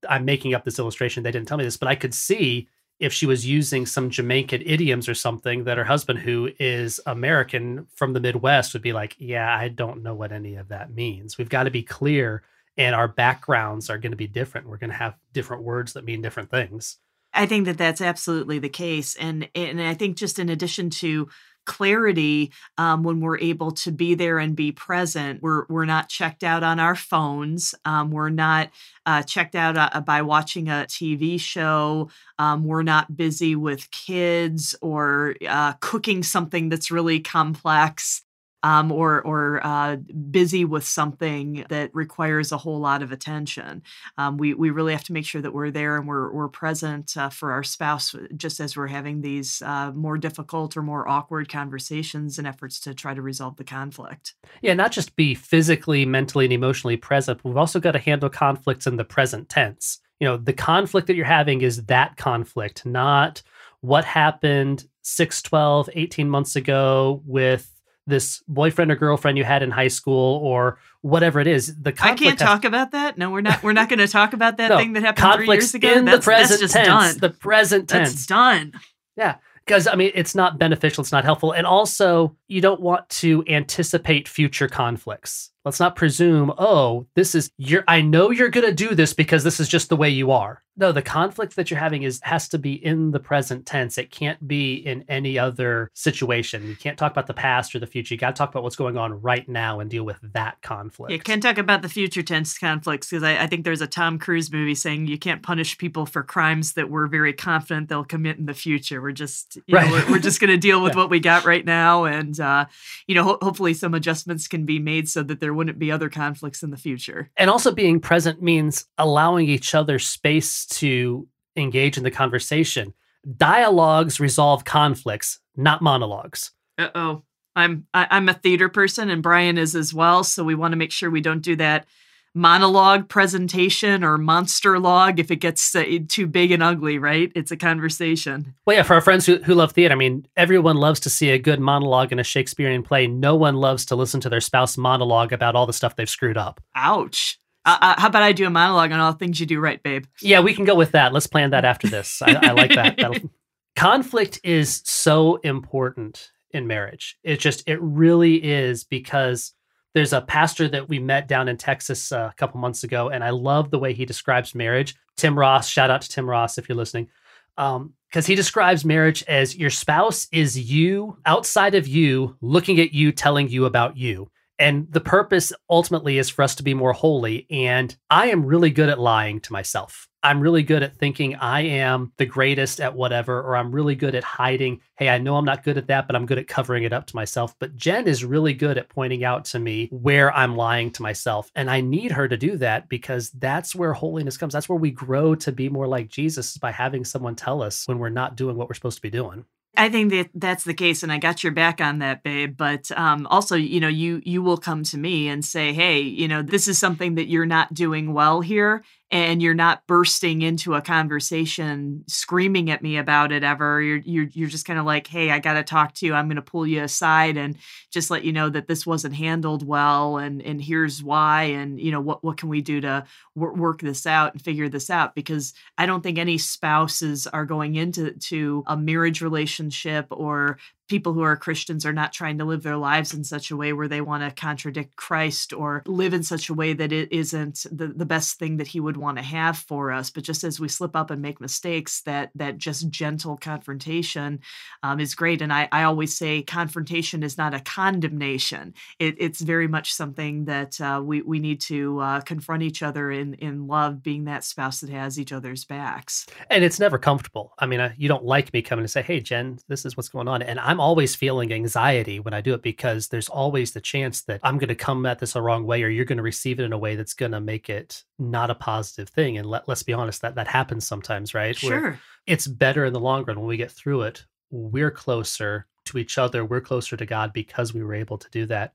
I'm 0.09 0.25
making 0.25 0.53
up 0.53 0.65
this 0.65 0.77
illustration. 0.77 1.23
They 1.23 1.31
didn't 1.31 1.47
tell 1.47 1.57
me 1.57 1.63
this, 1.63 1.77
but 1.77 1.87
I 1.87 1.95
could 1.95 2.13
see 2.13 2.67
if 2.99 3.11
she 3.11 3.25
was 3.25 3.45
using 3.45 3.85
some 3.85 4.09
Jamaican 4.09 4.61
idioms 4.65 5.09
or 5.09 5.15
something 5.15 5.65
that 5.65 5.77
her 5.77 5.83
husband, 5.83 6.19
who 6.19 6.51
is 6.59 6.99
American 7.05 7.87
from 7.93 8.13
the 8.13 8.19
Midwest, 8.19 8.73
would 8.73 8.81
be 8.81 8.93
like, 8.93 9.15
Yeah, 9.17 9.53
I 9.53 9.67
don't 9.67 10.03
know 10.03 10.13
what 10.13 10.31
any 10.31 10.55
of 10.55 10.69
that 10.69 10.93
means. 10.93 11.37
We've 11.37 11.49
got 11.49 11.63
to 11.63 11.71
be 11.71 11.83
clear, 11.83 12.43
and 12.77 12.95
our 12.95 13.07
backgrounds 13.07 13.89
are 13.89 13.97
going 13.97 14.11
to 14.11 14.17
be 14.17 14.27
different. 14.27 14.67
We're 14.67 14.77
going 14.77 14.91
to 14.91 14.95
have 14.95 15.15
different 15.33 15.63
words 15.63 15.93
that 15.93 16.05
mean 16.05 16.21
different 16.21 16.49
things. 16.49 16.97
I 17.33 17.45
think 17.45 17.65
that 17.65 17.77
that's 17.77 18.01
absolutely 18.01 18.59
the 18.59 18.69
case. 18.69 19.15
And, 19.17 19.49
and 19.53 19.81
I 19.81 19.93
think 19.93 20.15
just 20.15 20.39
in 20.39 20.47
addition 20.47 20.89
to 20.91 21.27
clarity 21.65 22.51
um, 22.77 23.03
when 23.03 23.19
we're 23.19 23.39
able 23.39 23.71
to 23.71 23.91
be 23.91 24.15
there 24.15 24.39
and 24.39 24.55
be 24.55 24.71
present. 24.71 25.41
We're 25.41 25.65
we're 25.67 25.85
not 25.85 26.09
checked 26.09 26.43
out 26.43 26.63
on 26.63 26.79
our 26.79 26.95
phones. 26.95 27.75
Um, 27.85 28.11
we're 28.11 28.29
not 28.29 28.69
uh, 29.05 29.23
checked 29.23 29.55
out 29.55 29.77
uh, 29.77 30.01
by 30.01 30.21
watching 30.21 30.67
a 30.67 30.85
TV 30.87 31.39
show. 31.39 32.09
Um, 32.39 32.65
we're 32.65 32.83
not 32.83 33.15
busy 33.15 33.55
with 33.55 33.89
kids 33.91 34.75
or 34.81 35.35
uh, 35.47 35.73
cooking 35.79 36.23
something 36.23 36.69
that's 36.69 36.91
really 36.91 37.19
complex. 37.19 38.24
Um, 38.65 38.91
or 38.91 39.21
or 39.21 39.63
uh, 39.63 39.95
busy 40.31 40.65
with 40.65 40.83
something 40.83 41.63
that 41.69 41.93
requires 41.93 42.51
a 42.51 42.57
whole 42.57 42.79
lot 42.79 43.03
of 43.03 43.11
attention. 43.11 43.83
Um, 44.17 44.37
we 44.37 44.55
we 44.55 44.71
really 44.71 44.91
have 44.91 45.03
to 45.03 45.13
make 45.13 45.25
sure 45.25 45.41
that 45.41 45.53
we're 45.53 45.69
there 45.69 45.97
and 45.97 46.07
we're 46.07 46.33
we're 46.33 46.47
present 46.47 47.15
uh, 47.15 47.29
for 47.29 47.51
our 47.51 47.61
spouse, 47.61 48.15
just 48.35 48.59
as 48.59 48.75
we're 48.75 48.87
having 48.87 49.21
these 49.21 49.61
uh, 49.61 49.91
more 49.91 50.17
difficult 50.17 50.75
or 50.75 50.81
more 50.81 51.07
awkward 51.07 51.47
conversations 51.47 52.39
and 52.39 52.47
efforts 52.47 52.79
to 52.79 52.95
try 52.95 53.13
to 53.13 53.21
resolve 53.21 53.55
the 53.57 53.63
conflict. 53.63 54.33
Yeah, 54.63 54.73
not 54.73 54.91
just 54.91 55.15
be 55.15 55.35
physically, 55.35 56.03
mentally, 56.03 56.45
and 56.45 56.53
emotionally 56.53 56.97
present. 56.97 57.43
But 57.43 57.49
we've 57.49 57.57
also 57.57 57.79
got 57.79 57.91
to 57.91 57.99
handle 57.99 58.29
conflicts 58.29 58.87
in 58.87 58.95
the 58.95 59.05
present 59.05 59.47
tense. 59.47 59.99
You 60.19 60.27
know, 60.27 60.37
the 60.37 60.53
conflict 60.53 61.05
that 61.05 61.15
you're 61.15 61.25
having 61.25 61.61
is 61.61 61.85
that 61.85 62.17
conflict, 62.17 62.83
not 62.83 63.43
what 63.81 64.05
happened 64.05 64.87
6, 65.03 65.43
12, 65.43 65.89
18 65.93 66.27
months 66.27 66.55
ago 66.55 67.21
with 67.27 67.74
this 68.07 68.43
boyfriend 68.47 68.91
or 68.91 68.95
girlfriend 68.95 69.37
you 69.37 69.43
had 69.43 69.63
in 69.63 69.71
high 69.71 69.87
school 69.87 70.39
or 70.43 70.79
whatever 71.01 71.39
it 71.39 71.47
is. 71.47 71.75
The 71.75 71.93
I 71.99 72.13
can't 72.13 72.37
talk 72.37 72.65
about 72.65 72.91
that. 72.91 73.17
No, 73.17 73.31
we're 73.31 73.41
not. 73.41 73.63
We're 73.63 73.73
not 73.73 73.89
going 73.89 73.99
to 73.99 74.07
talk 74.07 74.33
about 74.33 74.57
that 74.57 74.69
no, 74.69 74.77
thing 74.77 74.93
that 74.93 75.03
happened 75.03 75.45
three 75.45 75.55
years 75.55 75.73
ago. 75.73 75.91
In 75.91 76.05
that's, 76.05 76.25
the 76.25 76.31
present 76.31 76.61
that's 76.61 76.73
tense. 76.73 76.87
Done. 76.87 77.17
The 77.19 77.29
present 77.29 77.89
tense. 77.89 78.11
That's 78.11 78.25
done. 78.25 78.73
Yeah 79.17 79.37
because 79.65 79.87
I 79.87 79.95
mean 79.95 80.11
it's 80.13 80.35
not 80.35 80.59
beneficial, 80.59 81.01
it's 81.01 81.11
not 81.11 81.23
helpful, 81.23 81.51
and 81.51 81.65
also 81.65 82.35
you 82.47 82.61
don't 82.61 82.81
want 82.81 83.07
to 83.09 83.43
anticipate 83.47 84.27
future 84.27 84.67
conflicts. 84.67 85.51
Let's 85.65 85.79
not 85.79 85.95
presume, 85.95 86.53
oh, 86.57 87.07
this 87.15 87.35
is 87.35 87.51
you're 87.57 87.83
I 87.87 88.01
know 88.01 88.29
you're 88.29 88.49
going 88.49 88.67
to 88.67 88.73
do 88.73 88.95
this 88.95 89.13
because 89.13 89.43
this 89.43 89.59
is 89.59 89.67
just 89.67 89.89
the 89.89 89.95
way 89.97 90.09
you 90.09 90.31
are. 90.31 90.61
No, 90.77 90.91
the 90.91 91.01
conflict 91.01 91.55
that 91.55 91.71
you're 91.71 91.79
having 91.79 92.03
is 92.03 92.19
has 92.23 92.49
to 92.49 92.59
be 92.59 92.73
in 92.73 93.11
the 93.11 93.19
present 93.19 93.65
tense. 93.65 93.97
It 93.97 94.11
can't 94.11 94.45
be 94.45 94.75
in 94.75 95.05
any 95.07 95.39
other 95.39 95.89
situation. 95.93 96.67
You 96.67 96.75
can't 96.75 96.97
talk 96.97 97.13
about 97.13 97.27
the 97.27 97.33
past 97.33 97.73
or 97.73 97.79
the 97.79 97.87
future. 97.87 98.13
You 98.13 98.19
got 98.19 98.35
to 98.35 98.37
talk 98.37 98.49
about 98.49 98.63
what's 98.63 98.75
going 98.75 98.97
on 98.97 99.21
right 99.21 99.47
now 99.47 99.79
and 99.79 99.89
deal 99.89 100.03
with 100.03 100.19
that 100.33 100.61
conflict. 100.61 101.13
You 101.13 101.19
can't 101.19 101.41
talk 101.41 101.57
about 101.57 101.81
the 101.81 101.87
future 101.87 102.21
tense 102.21 102.57
conflicts 102.57 103.09
because 103.09 103.23
I, 103.23 103.43
I 103.43 103.47
think 103.47 103.63
there's 103.63 103.79
a 103.79 103.87
Tom 103.87 104.19
Cruise 104.19 104.51
movie 104.51 104.75
saying 104.75 105.07
you 105.07 105.17
can't 105.17 105.41
punish 105.41 105.77
people 105.77 106.05
for 106.05 106.23
crimes 106.23 106.73
that 106.73 106.89
we're 106.89 107.07
very 107.07 107.31
confident 107.31 107.87
they'll 107.87 108.03
commit 108.03 108.37
in 108.37 108.45
the 108.45 108.53
future. 108.53 109.01
We're 109.01 109.13
just, 109.13 109.55
you 109.67 109.77
right. 109.77 109.87
know, 109.87 109.93
we're, 109.93 110.11
we're 110.11 110.19
just 110.19 110.41
going 110.41 110.49
to 110.51 110.57
deal 110.57 110.83
with 110.83 110.93
yeah. 110.93 110.99
what 110.99 111.09
we 111.09 111.21
got 111.21 111.45
right 111.45 111.63
now, 111.63 112.03
and 112.03 112.37
uh, 112.37 112.65
you 113.07 113.15
know, 113.15 113.23
ho- 113.23 113.39
hopefully 113.41 113.73
some 113.73 113.93
adjustments 113.93 114.49
can 114.49 114.65
be 114.65 114.79
made 114.79 115.07
so 115.07 115.23
that 115.23 115.39
there 115.39 115.53
wouldn't 115.55 115.79
be 115.79 115.91
other 115.91 116.09
conflicts 116.09 116.63
in 116.63 116.71
the 116.71 116.77
future. 116.77 117.31
And 117.37 117.49
also 117.49 117.71
being 117.71 117.99
present 117.99 118.41
means 118.41 118.85
allowing 118.97 119.49
each 119.49 119.73
other 119.73 119.99
space 119.99 120.65
to 120.67 121.27
engage 121.55 121.97
in 121.97 122.03
the 122.03 122.11
conversation. 122.11 122.93
Dialogues 123.37 124.19
resolve 124.19 124.65
conflicts, 124.65 125.39
not 125.55 125.81
monologues. 125.81 126.51
Uh 126.77 126.89
oh. 126.93 127.23
I'm 127.55 127.87
I, 127.93 128.03
am 128.03 128.07
i 128.11 128.17
am 128.17 128.29
a 128.29 128.33
theater 128.33 128.67
person 128.67 129.09
and 129.09 129.23
Brian 129.23 129.57
is 129.57 129.75
as 129.75 129.93
well, 129.93 130.23
so 130.23 130.43
we 130.43 130.55
want 130.55 130.73
to 130.73 130.77
make 130.77 130.91
sure 130.91 131.09
we 131.09 131.21
don't 131.21 131.41
do 131.41 131.55
that 131.55 131.87
monologue 132.35 133.07
presentation 133.07 134.03
or 134.03 134.17
monster 134.17 134.77
log 134.77 135.19
if 135.19 135.31
it 135.31 135.37
gets 135.37 135.73
uh, 135.73 135.83
too 136.09 136.27
big 136.27 136.51
and 136.51 136.61
ugly, 136.61 136.99
right? 136.99 137.31
It's 137.33 137.49
a 137.49 137.57
conversation. 137.57 138.53
Well, 138.65 138.75
yeah, 138.75 138.83
for 138.83 138.93
our 138.93 139.01
friends 139.01 139.25
who, 139.25 139.37
who 139.37 139.55
love 139.55 139.71
theater, 139.71 139.93
I 139.93 139.97
mean, 139.97 140.27
everyone 140.35 140.75
loves 140.75 140.99
to 141.01 141.09
see 141.09 141.29
a 141.29 141.39
good 141.39 141.61
monologue 141.61 142.11
in 142.11 142.19
a 142.19 142.23
Shakespearean 142.23 142.83
play. 142.83 143.07
No 143.07 143.35
one 143.35 143.55
loves 143.55 143.85
to 143.85 143.95
listen 143.95 144.19
to 144.21 144.29
their 144.29 144.41
spouse 144.41 144.77
monologue 144.77 145.31
about 145.31 145.55
all 145.55 145.65
the 145.65 145.73
stuff 145.73 145.95
they've 145.95 146.09
screwed 146.09 146.37
up. 146.37 146.61
Ouch. 146.75 147.39
Uh, 147.65 147.77
uh, 147.81 147.95
how 147.99 148.09
about 148.09 148.21
I 148.21 148.33
do 148.33 148.45
a 148.45 148.49
monologue 148.49 148.91
on 148.91 148.99
all 148.99 149.13
the 149.13 149.17
things 149.17 149.39
you 149.39 149.45
do 149.45 149.59
right, 149.59 149.81
babe? 149.81 150.05
Yeah, 150.21 150.41
we 150.41 150.53
can 150.53 150.65
go 150.65 150.75
with 150.75 150.91
that. 150.91 151.13
Let's 151.13 151.27
plan 151.27 151.51
that 151.51 151.65
after 151.65 151.87
this. 151.87 152.21
I, 152.21 152.33
I 152.35 152.51
like 152.51 152.75
that. 152.75 152.97
That'll... 152.97 153.31
Conflict 153.75 154.39
is 154.43 154.81
so 154.85 155.37
important 155.37 156.31
in 156.51 156.67
marriage. 156.67 157.17
It 157.23 157.39
just, 157.39 157.67
it 157.67 157.81
really 157.81 158.35
is 158.35 158.83
because 158.83 159.54
there's 159.95 160.13
a 160.13 160.21
pastor 160.21 160.67
that 160.67 160.89
we 160.89 160.99
met 160.99 161.25
down 161.27 161.47
in 161.47 161.55
Texas 161.55 162.11
uh, 162.11 162.29
a 162.29 162.35
couple 162.35 162.59
months 162.59 162.83
ago, 162.83 163.09
and 163.09 163.23
I 163.23 163.29
love 163.29 163.71
the 163.71 163.79
way 163.79 163.93
he 163.93 164.05
describes 164.05 164.53
marriage. 164.53 164.93
Tim 165.15 165.39
Ross, 165.39 165.69
shout 165.69 165.89
out 165.89 166.01
to 166.01 166.09
Tim 166.09 166.29
Ross 166.29 166.57
if 166.57 166.67
you're 166.67 166.75
listening, 166.75 167.07
because 167.55 167.77
um, 167.77 167.93
he 168.25 168.35
describes 168.35 168.83
marriage 168.83 169.23
as 169.23 169.55
your 169.55 169.69
spouse 169.69 170.27
is 170.33 170.59
you 170.59 171.17
outside 171.25 171.75
of 171.75 171.87
you, 171.87 172.35
looking 172.41 172.81
at 172.81 172.93
you, 172.93 173.13
telling 173.13 173.47
you 173.47 173.63
about 173.63 173.95
you. 173.95 174.29
And 174.57 174.87
the 174.91 175.01
purpose 175.01 175.51
ultimately 175.69 176.17
is 176.17 176.29
for 176.29 176.43
us 176.43 176.55
to 176.55 176.63
be 176.63 176.73
more 176.73 176.93
holy. 176.93 177.45
And 177.49 177.95
I 178.09 178.27
am 178.27 178.45
really 178.45 178.69
good 178.69 178.89
at 178.89 178.99
lying 178.99 179.41
to 179.41 179.53
myself. 179.53 180.07
I'm 180.23 180.39
really 180.39 180.63
good 180.63 180.81
at 180.81 180.97
thinking 180.97 181.35
I 181.35 181.61
am 181.61 182.11
the 182.17 182.25
greatest 182.25 182.81
at 182.81 182.95
whatever, 182.95 183.41
or 183.41 183.55
I'm 183.55 183.71
really 183.71 183.93
good 183.93 184.15
at 184.15 184.23
hiding, 184.23 184.81
hey, 184.95 185.09
I 185.09 185.19
know 185.19 185.35
I'm 185.35 185.45
not 185.45 185.63
good 185.63 185.77
at 185.77 185.85
that, 185.85 186.07
but 186.07 186.15
I'm 186.15 186.25
good 186.25 186.39
at 186.39 186.47
covering 186.47 186.83
it 186.83 186.93
up 186.93 187.05
to 187.07 187.15
myself. 187.15 187.53
But 187.59 187.75
Jen 187.75 188.07
is 188.07 188.25
really 188.25 188.55
good 188.55 188.79
at 188.79 188.89
pointing 188.89 189.23
out 189.23 189.45
to 189.45 189.59
me 189.59 189.87
where 189.91 190.35
I'm 190.35 190.55
lying 190.55 190.89
to 190.93 191.03
myself. 191.03 191.51
And 191.53 191.69
I 191.69 191.81
need 191.81 192.11
her 192.13 192.27
to 192.27 192.37
do 192.37 192.57
that 192.57 192.89
because 192.89 193.29
that's 193.31 193.75
where 193.75 193.93
holiness 193.93 194.35
comes. 194.35 194.53
That's 194.53 194.67
where 194.67 194.79
we 194.79 194.89
grow 194.89 195.35
to 195.35 195.51
be 195.51 195.69
more 195.69 195.87
like 195.87 196.09
Jesus 196.09 196.57
by 196.57 196.71
having 196.71 197.05
someone 197.05 197.35
tell 197.35 197.61
us 197.61 197.87
when 197.87 197.99
we're 197.99 198.09
not 198.09 198.35
doing 198.35 198.57
what 198.57 198.67
we're 198.67 198.73
supposed 198.73 198.97
to 198.97 199.03
be 199.03 199.11
doing. 199.11 199.45
I 199.77 199.89
think 199.89 200.11
that 200.11 200.29
that's 200.33 200.63
the 200.63 200.73
case, 200.73 201.03
and 201.03 201.11
I 201.11 201.17
got 201.17 201.43
your 201.43 201.51
back 201.51 201.81
on 201.81 201.99
that, 201.99 202.23
babe. 202.23 202.55
But 202.57 202.91
um, 202.97 203.27
also, 203.27 203.55
you 203.55 203.79
know, 203.79 203.87
you 203.87 204.21
you 204.25 204.41
will 204.41 204.57
come 204.57 204.83
to 204.83 204.97
me 204.97 205.27
and 205.27 205.43
say, 205.43 205.73
"Hey, 205.73 205.99
you 205.99 206.27
know, 206.27 206.41
this 206.41 206.67
is 206.67 206.79
something 206.79 207.15
that 207.15 207.27
you're 207.27 207.45
not 207.45 207.73
doing 207.73 208.13
well 208.13 208.41
here, 208.41 208.83
and 209.15 209.41
you're 209.41 209.53
not 209.53 209.87
bursting 209.87 210.41
into 210.41 210.73
a 210.73 210.81
conversation 210.81 212.03
screaming 212.05 212.69
at 212.69 212.81
me 212.81 212.97
about 212.97 213.31
it 213.31 213.45
ever. 213.45 213.81
You're 213.81 213.99
you're, 213.99 214.27
you're 214.33 214.49
just 214.49 214.65
kind 214.65 214.77
of 214.77 214.85
like 214.85 215.07
hey 215.07 215.31
i 215.31 215.39
got 215.39 215.53
to 215.53 215.63
talk 215.63 215.93
to 215.95 216.05
you. 216.05 216.13
I'm 216.13 216.27
going 216.27 216.35
to 216.35 216.41
pull 216.41 216.67
you 216.67 216.83
aside 216.83 217.37
and 217.37 217.55
just 217.91 218.11
let 218.11 218.25
you 218.25 218.33
know 218.33 218.49
that 218.49 218.67
this 218.67 218.85
wasn't 218.85 219.15
handled 219.15 219.65
well 219.65 220.17
and 220.17 220.41
and 220.41 220.61
here's 220.61 221.01
why 221.01 221.43
and 221.43 221.79
you 221.79 221.93
know 221.93 222.01
what 222.01 222.25
what 222.25 222.35
can 222.35 222.49
we 222.49 222.59
do 222.59 222.81
to 222.81 223.05
work 223.35 223.79
this 223.79 224.05
out 224.05 224.33
and 224.33 224.41
figure 224.41 224.67
this 224.67 224.89
out? 224.89 225.15
Because 225.15 225.53
i 225.77 225.85
don't 225.85 226.01
think 226.01 226.17
any 226.17 226.37
spouses 226.37 227.25
are 227.25 227.45
going 227.45 227.75
into 227.75 228.11
to 228.11 228.65
a 228.67 228.75
marriage 228.75 229.21
relationship 229.21 230.07
or 230.09 230.57
people 230.87 231.13
who 231.13 231.21
are 231.21 231.35
Christians 231.35 231.85
are 231.85 231.93
not 231.93 232.13
trying 232.13 232.37
to 232.37 232.45
live 232.45 232.63
their 232.63 232.77
lives 232.77 233.13
in 233.13 233.23
such 233.23 233.51
a 233.51 233.57
way 233.57 233.73
where 233.73 233.87
they 233.87 234.01
want 234.01 234.23
to 234.23 234.41
contradict 234.41 234.95
Christ 234.95 235.53
or 235.53 235.83
live 235.85 236.13
in 236.13 236.23
such 236.23 236.49
a 236.49 236.53
way 236.53 236.73
that 236.73 236.91
it 236.91 237.11
isn't 237.11 237.65
the, 237.71 237.87
the 237.87 238.05
best 238.05 238.39
thing 238.39 238.57
that 238.57 238.67
he 238.67 238.79
would 238.79 238.97
want 238.97 239.17
to 239.17 239.23
have 239.23 239.57
for 239.57 239.91
us. 239.91 240.09
But 240.09 240.23
just 240.23 240.43
as 240.43 240.59
we 240.59 240.67
slip 240.67 240.95
up 240.95 241.11
and 241.11 241.21
make 241.21 241.41
mistakes, 241.41 242.01
that 242.01 242.31
that 242.35 242.57
just 242.57 242.89
gentle 242.89 243.37
confrontation 243.37 244.39
um, 244.83 244.99
is 244.99 245.15
great. 245.15 245.41
And 245.41 245.51
I, 245.51 245.67
I 245.71 245.83
always 245.83 246.15
say 246.15 246.41
confrontation 246.41 247.23
is 247.23 247.37
not 247.37 247.53
a 247.53 247.59
condemnation. 247.59 248.73
It, 248.99 249.15
it's 249.17 249.41
very 249.41 249.67
much 249.67 249.93
something 249.93 250.45
that 250.45 250.79
uh, 250.79 251.01
we, 251.03 251.21
we 251.21 251.39
need 251.39 251.61
to 251.61 251.99
uh, 251.99 252.21
confront 252.21 252.63
each 252.63 252.83
other 252.83 253.11
in, 253.11 253.33
in 253.35 253.67
love, 253.67 254.03
being 254.03 254.25
that 254.25 254.43
spouse 254.43 254.81
that 254.81 254.89
has 254.89 255.19
each 255.19 255.31
other's 255.31 255.65
backs. 255.65 256.25
And 256.49 256.63
it's 256.63 256.79
never 256.79 256.97
comfortable. 256.97 257.53
I 257.59 257.65
mean, 257.65 257.93
you 257.97 258.07
don't 258.07 258.25
like 258.25 258.53
me 258.53 258.61
coming 258.61 258.83
and 258.83 258.91
say, 258.91 259.01
hey, 259.01 259.19
Jen, 259.19 259.59
this 259.67 259.85
is 259.85 259.97
what's 259.97 260.09
going 260.09 260.27
on. 260.27 260.41
And 260.41 260.59
I'm 260.59 260.74
I'm 260.75 260.81
always 260.81 261.15
feeling 261.15 261.53
anxiety 261.53 262.19
when 262.19 262.33
I 262.33 262.41
do 262.41 262.53
it 262.53 262.61
because 262.61 263.07
there's 263.07 263.29
always 263.29 263.71
the 263.71 263.79
chance 263.79 264.23
that 264.23 264.41
I'm 264.43 264.57
going 264.57 264.67
to 264.67 264.75
come 264.75 265.05
at 265.05 265.19
this 265.19 265.31
the 265.31 265.41
wrong 265.41 265.65
way 265.65 265.81
or 265.83 265.87
you're 265.87 266.03
going 266.03 266.17
to 266.17 266.21
receive 266.21 266.59
it 266.59 266.65
in 266.65 266.73
a 266.73 266.77
way 266.77 266.97
that's 266.97 267.13
going 267.13 267.31
to 267.31 267.39
make 267.39 267.69
it 267.69 268.03
not 268.19 268.49
a 268.49 268.55
positive 268.55 269.07
thing. 269.07 269.37
And 269.37 269.47
let, 269.47 269.69
let's 269.69 269.83
be 269.83 269.93
honest, 269.93 270.21
that 270.21 270.35
that 270.35 270.49
happens 270.49 270.85
sometimes, 270.85 271.33
right? 271.33 271.55
Sure. 271.55 271.81
Where 271.81 271.99
it's 272.27 272.45
better 272.45 272.83
in 272.83 272.91
the 272.91 272.99
long 272.99 273.23
run 273.23 273.39
when 273.39 273.47
we 273.47 273.55
get 273.55 273.71
through 273.71 274.01
it. 274.01 274.25
We're 274.51 274.91
closer 274.91 275.65
to 275.85 275.97
each 275.97 276.17
other. 276.17 276.43
We're 276.43 276.59
closer 276.59 276.97
to 276.97 277.05
God 277.05 277.31
because 277.31 277.73
we 277.73 277.81
were 277.81 277.95
able 277.95 278.17
to 278.17 278.29
do 278.29 278.45
that. 278.47 278.73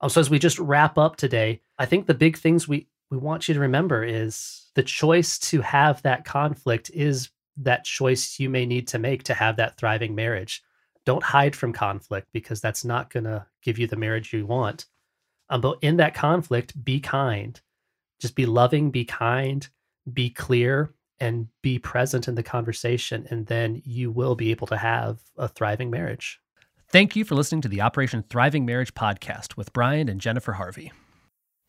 Um, 0.00 0.10
so 0.10 0.20
as 0.20 0.30
we 0.30 0.38
just 0.38 0.60
wrap 0.60 0.98
up 0.98 1.16
today, 1.16 1.62
I 1.80 1.86
think 1.86 2.06
the 2.06 2.14
big 2.14 2.38
things 2.38 2.68
we 2.68 2.86
we 3.10 3.16
want 3.16 3.48
you 3.48 3.54
to 3.54 3.60
remember 3.60 4.04
is 4.04 4.70
the 4.76 4.84
choice 4.84 5.36
to 5.50 5.62
have 5.62 6.00
that 6.02 6.24
conflict 6.24 6.92
is 6.94 7.30
that 7.56 7.82
choice 7.82 8.38
you 8.38 8.48
may 8.48 8.66
need 8.66 8.86
to 8.88 9.00
make 9.00 9.24
to 9.24 9.34
have 9.34 9.56
that 9.56 9.76
thriving 9.76 10.14
marriage 10.14 10.62
don't 11.04 11.22
hide 11.22 11.54
from 11.54 11.72
conflict 11.72 12.28
because 12.32 12.60
that's 12.60 12.84
not 12.84 13.10
going 13.10 13.24
to 13.24 13.46
give 13.62 13.78
you 13.78 13.86
the 13.86 13.96
marriage 13.96 14.32
you 14.32 14.46
want. 14.46 14.86
Um, 15.50 15.60
but 15.60 15.78
in 15.82 15.98
that 15.98 16.14
conflict, 16.14 16.82
be 16.84 17.00
kind. 17.00 17.60
Just 18.20 18.34
be 18.34 18.46
loving, 18.46 18.90
be 18.90 19.04
kind, 19.04 19.68
be 20.12 20.30
clear, 20.30 20.94
and 21.20 21.48
be 21.62 21.78
present 21.78 22.28
in 22.28 22.34
the 22.34 22.42
conversation. 22.42 23.26
And 23.30 23.46
then 23.46 23.82
you 23.84 24.10
will 24.10 24.34
be 24.34 24.50
able 24.50 24.66
to 24.68 24.76
have 24.76 25.20
a 25.36 25.48
thriving 25.48 25.90
marriage. 25.90 26.40
Thank 26.88 27.16
you 27.16 27.24
for 27.24 27.34
listening 27.34 27.62
to 27.62 27.68
the 27.68 27.80
Operation 27.80 28.24
Thriving 28.28 28.64
Marriage 28.64 28.94
podcast 28.94 29.56
with 29.56 29.72
Brian 29.72 30.08
and 30.08 30.20
Jennifer 30.20 30.52
Harvey. 30.52 30.92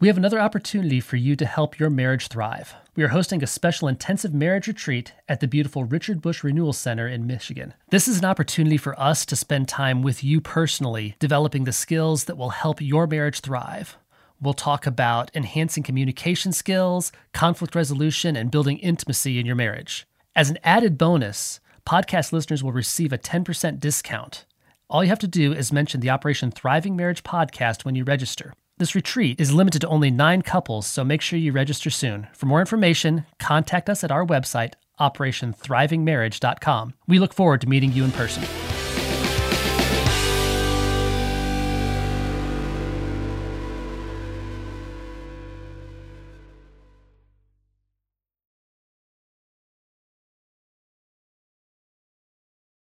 We 0.02 0.10
have 0.10 0.18
another 0.18 0.42
opportunity 0.42 1.00
for 1.00 1.16
you 1.16 1.38
to 1.38 1.46
help 1.46 1.80
your 1.80 1.90
marriage 1.90 2.28
thrive. 2.28 2.76
We 2.98 3.04
are 3.04 3.10
hosting 3.10 3.42
a 3.42 3.48
special 3.48 3.88
intensive 3.88 4.34
marriage 4.34 4.68
retreat 4.68 5.14
at 5.30 5.40
the 5.40 5.48
beautiful 5.48 5.86
Richard 5.86 6.22
Bush 6.22 6.44
Renewal 6.44 6.74
Center 6.74 7.08
in 7.08 7.26
Michigan. 7.26 7.74
This 7.92 8.06
is 8.06 8.20
an 8.20 8.26
opportunity 8.26 8.76
for 8.76 9.00
us 9.00 9.26
to 9.26 9.38
spend 9.38 9.70
time 9.70 10.02
with 10.02 10.22
you 10.22 10.42
personally, 10.42 11.16
developing 11.20 11.64
the 11.64 11.72
skills 11.72 12.26
that 12.26 12.36
will 12.36 12.50
help 12.50 12.82
your 12.82 13.08
marriage 13.08 13.40
thrive. 13.40 13.96
We'll 14.42 14.54
talk 14.54 14.86
about 14.86 15.32
enhancing 15.34 15.84
communication 15.84 16.52
skills, 16.52 17.14
conflict 17.32 17.74
resolution, 17.74 18.36
and 18.36 18.52
building 18.52 18.80
intimacy 18.80 19.40
in 19.40 19.46
your 19.46 19.56
marriage. 19.56 20.06
As 20.36 20.50
an 20.50 20.60
added 20.62 20.98
bonus, 20.98 21.62
podcast 21.88 22.34
listeners 22.34 22.62
will 22.62 22.74
receive 22.74 23.14
a 23.14 23.18
10% 23.18 23.80
discount 23.80 24.46
All 24.90 25.04
you 25.06 25.10
have 25.10 25.20
to 25.20 25.28
do 25.28 25.54
is 25.54 25.72
mention 25.72 26.02
the 26.02 26.10
Operation 26.10 26.52
Thriving 26.52 26.98
Marriage 26.98 27.24
podcast 27.24 27.86
when 27.86 27.96
you 27.96 28.04
register. 28.04 28.54
This 28.78 28.94
retreat 28.94 29.40
is 29.40 29.54
limited 29.54 29.80
to 29.82 29.88
only 29.88 30.12
nine 30.12 30.42
couples, 30.42 30.86
so 30.86 31.06
make 31.06 31.22
sure 31.22 31.40
you 31.40 31.54
register 31.54 31.90
soon. 31.90 32.28
For 32.34 32.46
more 32.46 32.60
information, 32.60 33.26
contact 33.40 33.90
us 33.90 34.04
at 34.04 34.12
our 34.12 34.26
website, 34.26 34.74
operationthrivingmarriage.com. 35.00 36.94
We 37.08 37.20
look 37.20 37.34
forward 37.34 37.62
to 37.62 37.70
meeting 37.70 37.94
you 37.94 38.04
in 38.04 38.12
person. 38.12 38.44